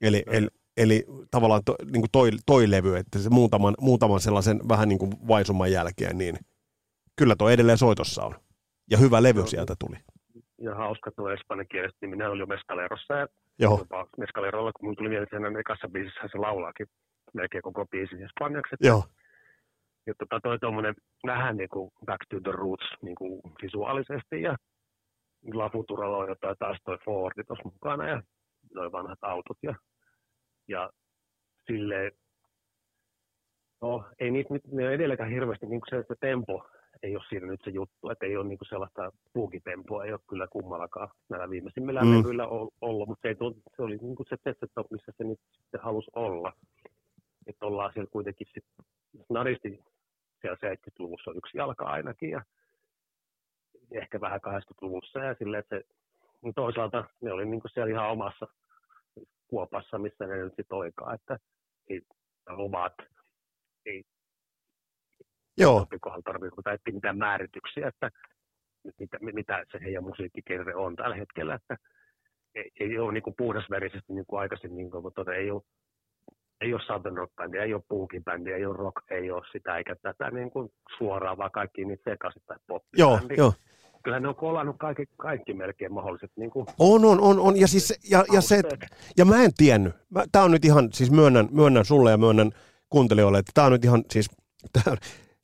[0.00, 4.60] Eli, eli, eli tavallaan to, niin kuin toi, toi levy, että se muutaman, muutaman sellaisen
[4.68, 6.36] vähän niin kuin vaisumman jälkeen, niin
[7.16, 8.34] kyllä toi edelleen soitossa on.
[8.90, 9.96] Ja hyvä levy sieltä tuli.
[10.60, 13.26] Ja hauska tuo espanjankielistä, niin minä olin jo Meskalerossa ja
[13.58, 13.86] Joo.
[14.18, 16.86] Meskalerolla, kun mun tuli mieleen, että ekassa biisissä se laulaakin
[17.34, 18.76] melkein koko biisi espanjaksi.
[18.80, 19.04] Joo.
[20.10, 20.94] Ja tota, toi tuommoinen
[21.26, 24.56] vähän niin kuin Back to the Roots niin kuin visuaalisesti ja
[25.54, 28.22] La Futuralla on jotain taas toi Fordi tuossa mukana ja
[28.74, 29.74] noin vanhat autot ja,
[30.68, 30.90] ja
[31.66, 32.12] silleen,
[33.82, 36.66] no ei niitä nyt ne edelläkään hirveästi niin kuin se, että tempo
[37.02, 40.20] ei ole siinä nyt se juttu, että ei ole niin kuin sellaista buukitempoa, ei ole
[40.28, 42.18] kyllä kummallakaan näillä viimeisimmillä mm.
[42.18, 42.46] levyillä
[42.80, 44.36] ollut, mutta se, ei tullut, se oli niin kuin se
[44.74, 46.52] Top, missä se nyt sitten halusi olla.
[47.46, 48.86] Että ollaan siellä kuitenkin sitten
[49.26, 49.84] snadisti
[50.40, 52.42] siellä 70-luvussa yksi jalka ainakin ja
[53.92, 55.84] ehkä vähän 80-luvussa ja silleen, että se,
[56.42, 58.46] niin toisaalta ne oli niin kuin siellä ihan omassa
[59.48, 61.38] kuopassa, missä ne nyt sitten olikaan, että
[61.90, 62.00] ei
[62.48, 62.94] luvat,
[63.86, 64.04] ei
[65.58, 65.86] Joo.
[66.00, 68.10] kohdalla tarvitse tai mitään määrityksiä, että
[68.98, 71.76] mitä, mitä se heidän musiikkikerre on tällä hetkellä, että
[72.54, 75.62] ei, ei ole niin kuin puhdasverisesti niin kuin aikaisemmin, niin kuin, mutta ei ole
[76.60, 79.76] ei ole Southern rock bändi, ei ole punkin bändi, ei ole rock, ei ole sitä
[79.76, 83.52] eikä tätä niin kuin suoraan, vaan kaikki niitä sekaisin tai pop Joo, joo.
[84.02, 86.30] Kyllä ne on kolannut kaikki, kaikki melkein mahdolliset.
[86.36, 87.60] Niin kuin on, on, on, on.
[87.60, 88.62] Ja, siis, ja, ja, se,
[89.16, 89.94] ja mä en tiennyt.
[90.32, 92.50] Tämä on nyt ihan, siis myönnän, myönnän sulle ja myönnän
[92.88, 94.30] kuuntelijoille, että tämä on nyt ihan, siis,
[94.72, 94.96] tää,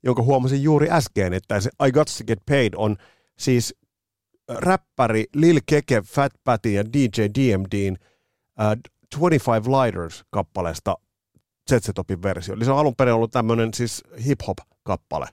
[0.04, 2.96] jonka huomasin juuri äsken, että se I Got To Get Paid on
[3.38, 3.74] siis
[4.48, 7.98] räppäri Lil Keke, Fat Patty ja DJ DMDin
[8.60, 11.05] uh, 25 Lighters-kappaleesta ZZ
[11.94, 12.54] Topin versio.
[12.54, 15.26] Eli se on alun perin ollut tämmöinen siis hip-hop-kappale,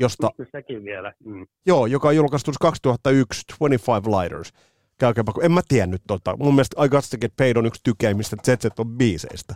[0.00, 0.30] josta...
[0.52, 1.12] Sekin vielä.
[1.24, 1.46] Mm.
[1.66, 4.52] Joo, joka on julkaistu 2001, 25 Lighters.
[4.98, 6.36] Käykääpä, en mä tiennyt tota.
[6.36, 9.54] Mun mielestä I Got To Get Paid on yksi tykeimmistä ZZ on biiseistä.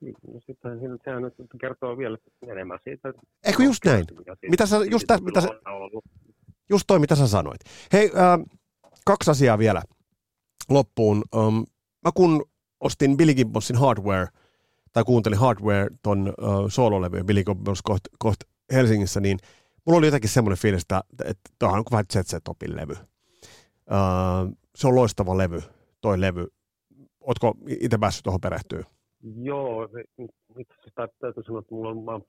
[0.00, 3.12] No sitten sehän nyt kertoo vielä enemmän siitä.
[3.44, 4.04] Eikö just näin?
[4.50, 5.48] Mitä sä, just, tä, mitä sä,
[6.70, 7.60] just toi, mitä sä sanoit.
[7.92, 8.58] Hei, äh,
[9.06, 9.82] kaksi asiaa vielä
[10.70, 11.24] loppuun.
[11.34, 11.64] Um,
[12.04, 12.44] mä kun
[12.80, 14.26] ostin Billy Gibbonsin Hardware–
[14.92, 18.40] tai kuuntelin Hardware ton uh, soololevy Billy Gibbons koht, koht
[18.72, 19.38] Helsingissä, niin
[19.86, 21.02] mulla oli jotenkin semmoinen fiilis, että,
[21.58, 22.92] tämä on vähän ZZ Topin levy.
[22.92, 25.62] Uh, se on loistava levy,
[26.00, 26.46] toi levy.
[27.20, 28.84] Ootko itse päässyt tuohon perehtyä?
[29.42, 29.88] Joo,
[30.58, 32.20] itse asiassa täytyy sanoa, että mulla on, mä,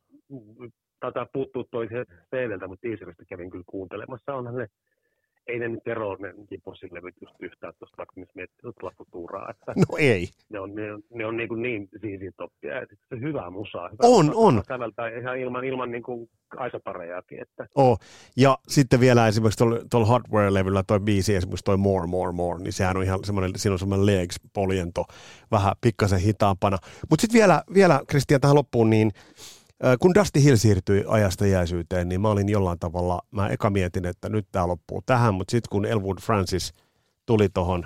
[0.99, 4.33] taitaa puuttuu toi CD-ltä, mutta teaserista kävin kyllä kuuntelemassa.
[4.33, 4.67] Onhan ne
[5.49, 9.73] ei ne nyt eroa ne Gibbonsin levyt just yhtään tuosta, vaikka missä miettii tuota Että
[9.75, 10.27] no ei.
[10.49, 12.81] Ne on, ne on, ne on niin, niin siisin toppia.
[12.81, 13.89] Että se hyvää musaa.
[13.89, 14.63] Hyvä on, musaa, on.
[14.67, 17.41] Säveltää ihan ilman, ilman niin kuin aisaparejakin.
[17.41, 17.67] Että.
[17.75, 17.99] Oh.
[18.37, 22.73] Ja sitten vielä esimerkiksi tuolla, tuolla Hardware-levyllä toi biisi, esimerkiksi toi More, More, More, niin
[22.73, 25.03] sehän on ihan semmoinen, siinä on semmoinen legs-poljento
[25.51, 26.77] vähän pikkasen hitaampana.
[27.09, 29.11] Mutta sitten vielä, vielä Kristian tähän loppuun, niin
[29.99, 34.29] kun Dusty Hill siirtyi ajasta jäisyyteen, niin mä olin jollain tavalla, mä eka mietin, että
[34.29, 36.73] nyt tämä loppuu tähän, mutta sitten kun Elwood Francis
[37.25, 37.85] tuli tuohon,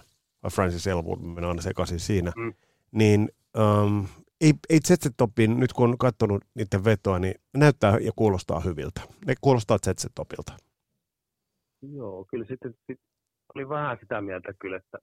[0.51, 2.53] Francis Elwood, menen aina sekaisin siinä, mm.
[2.91, 4.07] niin um,
[4.41, 9.01] ei, ei ZZ Topin, nyt kun on katsonut niiden vetoa, niin näyttää ja kuulostaa hyviltä.
[9.25, 10.53] Ne kuulostaa ZZ Topilta.
[11.81, 12.99] Joo, kyllä sitten sit
[13.55, 14.97] oli vähän sitä mieltä kyllä, että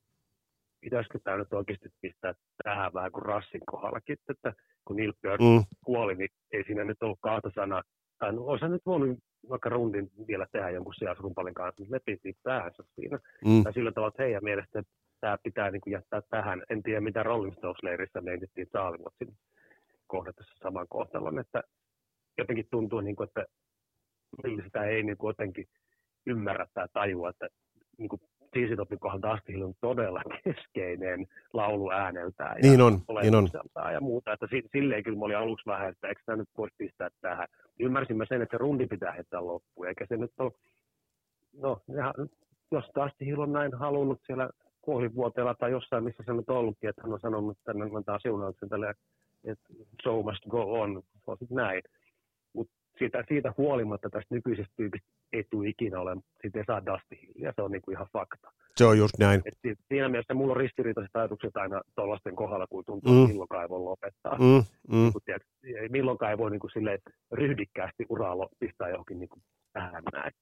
[0.80, 4.52] pitäisikö tämä nyt oikeasti pistää tähän vähän kuin rassin kohdallakin, että
[4.84, 5.64] kun Neil Peart mm.
[5.84, 7.82] kuoli, niin ei siinä nyt ollut kahta sanaa.
[8.18, 9.18] Tai no, olisi nyt voinut
[9.48, 13.18] vaikka rundin vielä tehdä jonkun sijaisrumpalin kanssa, mutta ne pisti päänsä siinä.
[13.44, 13.62] Mm.
[13.64, 14.82] Tai sillä tavalla, että heidän mielestä
[15.20, 16.62] tämä pitää niin kuin jättää tähän.
[16.70, 19.28] En tiedä, mitä Rolling Stones-leirissä mietittiin Saalimotsin
[20.06, 21.62] kohdatessa saman kohtalon, että
[22.38, 23.44] jotenkin tuntuu, niin kuin, että
[24.64, 25.66] sitä ei niin kuin jotenkin
[26.26, 27.48] ymmärrä tai tajua, että
[27.98, 28.20] niin kuin
[28.50, 33.48] Tiisitopin kohdalta asti on todella keskeinen laulu ääneltään ja niin on, niin on.
[33.92, 34.32] ja muuta.
[34.32, 37.48] Että silleen kyllä mä olin aluksi vähän, että eikö tämä nyt voisi pistää tähän.
[37.78, 40.52] Ymmärsin mä sen, että se rundi pitää heittää loppuun, eikä se nyt ole,
[41.56, 41.82] no
[42.72, 47.12] jos Dusty on näin halunnut siellä kuolivuoteella tai jossain, missä se on ollutkin, että hän
[47.12, 48.94] on sanonut, että hän antaa siunauksen tälle,
[49.44, 49.64] että
[50.02, 51.02] show must go on,
[51.50, 51.82] näin
[53.00, 57.52] siitä, siitä huolimatta tästä nykyisestä tyypistä ei tule ikinä ole, siitä ei saa Dusty ja
[57.56, 58.52] se on niin kuin ihan fakta.
[58.76, 59.42] Se on just näin.
[59.44, 63.18] Et siinä mielessä mulla on ristiriitaiset ajatukset aina tuollaisten kohdalla, kun tuntuu, mm.
[63.18, 64.38] että milloinkaan ei voi lopettaa.
[64.38, 64.64] Mm.
[64.88, 64.96] Mm.
[64.96, 65.42] Niin kuin, tiedät,
[65.90, 66.98] milloinkaan ei voi niin kuin silleen,
[67.32, 70.32] ryhdikkäästi uraa pistää johonkin niin kuin tähän näin.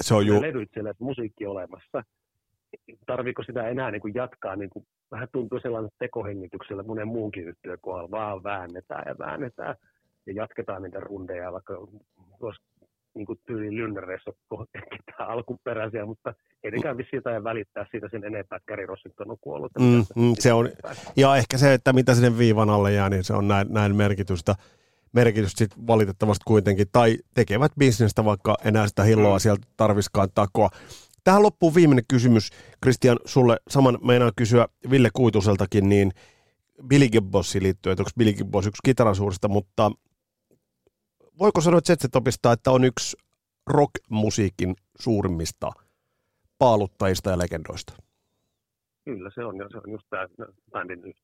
[0.00, 0.42] Se on ju...
[0.42, 2.02] Levyt siellä, että musiikki olemassa.
[3.06, 7.78] Tarviiko sitä enää niin kuin jatkaa, niin kuin, vähän tuntuu sellainen tekohengityksellä monen muunkin yhtiön
[7.80, 9.74] kohdalla, vaan väännetään ja väännetään
[10.26, 11.74] ja jatketaan niitä rundeja, vaikka
[12.38, 12.62] tuossa
[13.16, 14.30] niin kuin tyyliin lynnäreissä
[14.72, 19.38] ketään alkuperäisiä, mutta ei nekään vissiin jotain välittää siitä sen enempää, että Gary Rossington on
[19.40, 19.72] kuollut.
[19.78, 20.68] Mm, mm, se on,
[21.16, 24.54] ja ehkä se, että mitä sinne viivan alle jää, niin se on näin, näin merkitystä
[25.12, 29.40] merkitystä sit valitettavasti kuitenkin, tai tekevät bisnestä, vaikka enää sitä hilloa mm.
[29.40, 30.68] sieltä tarviskaan takoa.
[31.24, 32.50] Tähän loppuu viimeinen kysymys,
[32.82, 36.12] Kristian, sulle saman meinaan kysyä Ville Kuituseltakin, niin
[36.88, 39.92] Billy Gibbosiin liittyen, että onko Billy Gibbos yksi kitarasuurista, mutta
[41.38, 43.16] voiko sanoa ZZ-topista, että on yksi
[43.66, 45.70] rock-musiikin suurimmista
[46.58, 47.92] paaluttajista ja legendoista?
[49.04, 50.26] Kyllä se on, ja se on just tämä
[50.72, 51.14] bändin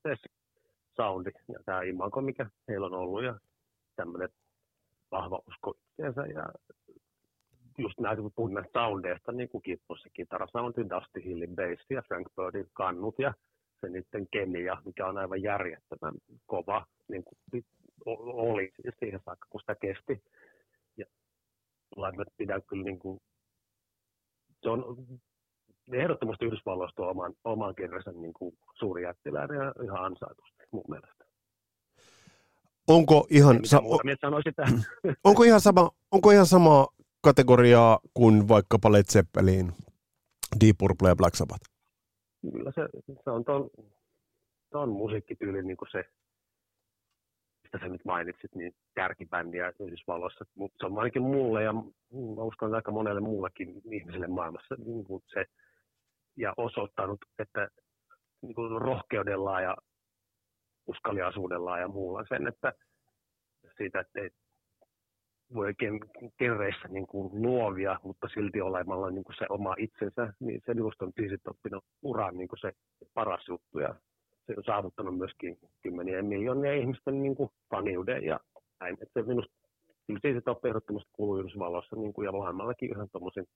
[0.97, 3.39] soundi ja tämä imago, mikä heillä on ollut, ja
[3.97, 4.29] tämmöinen
[5.11, 6.47] vahva usko itseensä, ja
[7.79, 12.03] just näitä, kun puhun näistä soundeista, niin kuin Kippos, se kitarasoundi, Dusty Hillin bass ja
[12.03, 13.35] Frank Birdin kannut ja
[13.81, 16.15] se niiden kemia, mikä on aivan järjettömän
[16.47, 17.65] kova, niin kuin
[18.07, 20.23] oli siihen saakka, kun sitä kesti.
[20.97, 21.07] Ja
[22.37, 23.21] pitää kyllä niin kuin,
[24.63, 25.07] se on
[25.93, 31.25] ehdottomasti Yhdysvalloista oman, oman kerransa niin kuin suuri jättiläinen ja ihan ansaitusti mun mielestä.
[32.89, 33.83] onko ihan, sa-
[34.45, 34.63] sitä.
[35.25, 36.87] onko ihan sama, onko ihan sama
[37.23, 39.73] kategoriaa kuin vaikkapa Led Zeppelin,
[40.61, 41.71] Deep Purple ja Black Sabbath?
[42.53, 43.71] Kyllä se, se on ton,
[44.71, 46.05] ton musiikkityyli niin kuin se,
[47.73, 52.68] mistä sä nyt mainitsit, niin kärkibändiä Yhdysvalloissa, mutta se on ainakin mulle ja mä uskon
[52.68, 55.45] että aika monelle muullekin ihmiselle maailmassa niin kuin se,
[56.37, 57.68] ja osoittanut, että
[58.43, 59.77] niin kuin rohkeudellaan ja
[60.87, 62.73] uskaliaisuudellaan ja muulla sen, että
[63.77, 64.31] siitä, että ei
[65.55, 66.01] voi oikein
[66.39, 71.05] kerreissä niin kuin luovia, mutta silti olemalla niin kuin se oma itsensä, niin se minusta
[71.05, 72.73] on tietysti oppinut uran niin kuin se
[73.14, 73.95] paras juttu ja
[74.66, 78.40] saavuttanut myöskin kymmeniä miljoonia ihmisten niin kuin faniuden ja
[78.80, 78.95] näin.
[79.03, 79.53] Että se minusta
[80.07, 83.47] kyllä siitä on ehdottomasti kuuluu Yhdysvalloissa niin kuin ja maailmallakin yhden tuommoisen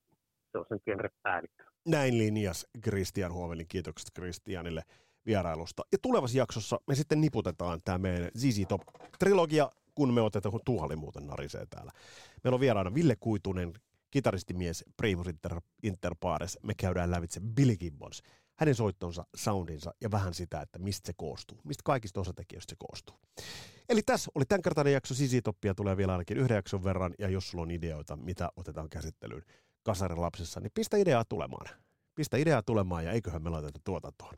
[0.51, 1.63] sellaisen genre-päällikkö.
[1.87, 3.67] Näin linjas Christian Huovelin.
[3.67, 4.81] Kiitokset Christianille
[5.25, 5.83] vierailusta.
[5.91, 10.95] Ja tulevassa jaksossa me sitten niputetaan tämä meidän ZZ Top-trilogia, kun me otetaan, kun Tuuli
[10.95, 11.91] muuten narisee täällä.
[12.43, 13.73] Meillä on vieraana Ville Kuitunen,
[14.11, 16.59] kitaristimies Primus Inter, Interpares.
[16.63, 18.23] Me käydään lävitse Billy Gibbons,
[18.59, 23.15] hänen soittonsa, soundinsa ja vähän sitä, että mistä se koostuu, mistä kaikista osatekijöistä se koostuu.
[23.89, 27.61] Eli tässä oli tämänkertainen jakso Sisitoppia, tulee vielä ainakin yhden jakson verran, ja jos sulla
[27.61, 29.43] on ideoita, mitä otetaan käsittelyyn
[29.83, 31.65] kasarin lapsessa, niin pistä ideaa tulemaan.
[32.15, 34.33] Pistä ideaa tulemaan ja eiköhän me laiteta tuotantoon.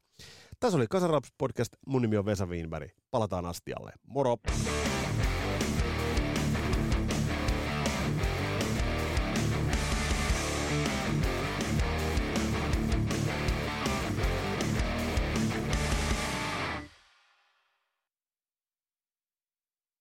[0.59, 1.73] Tässä oli Kasaraps podcast.
[1.87, 2.91] Mun nimi on Vesa Wienberg.
[3.11, 3.91] Palataan astialle.
[4.07, 4.37] Moro!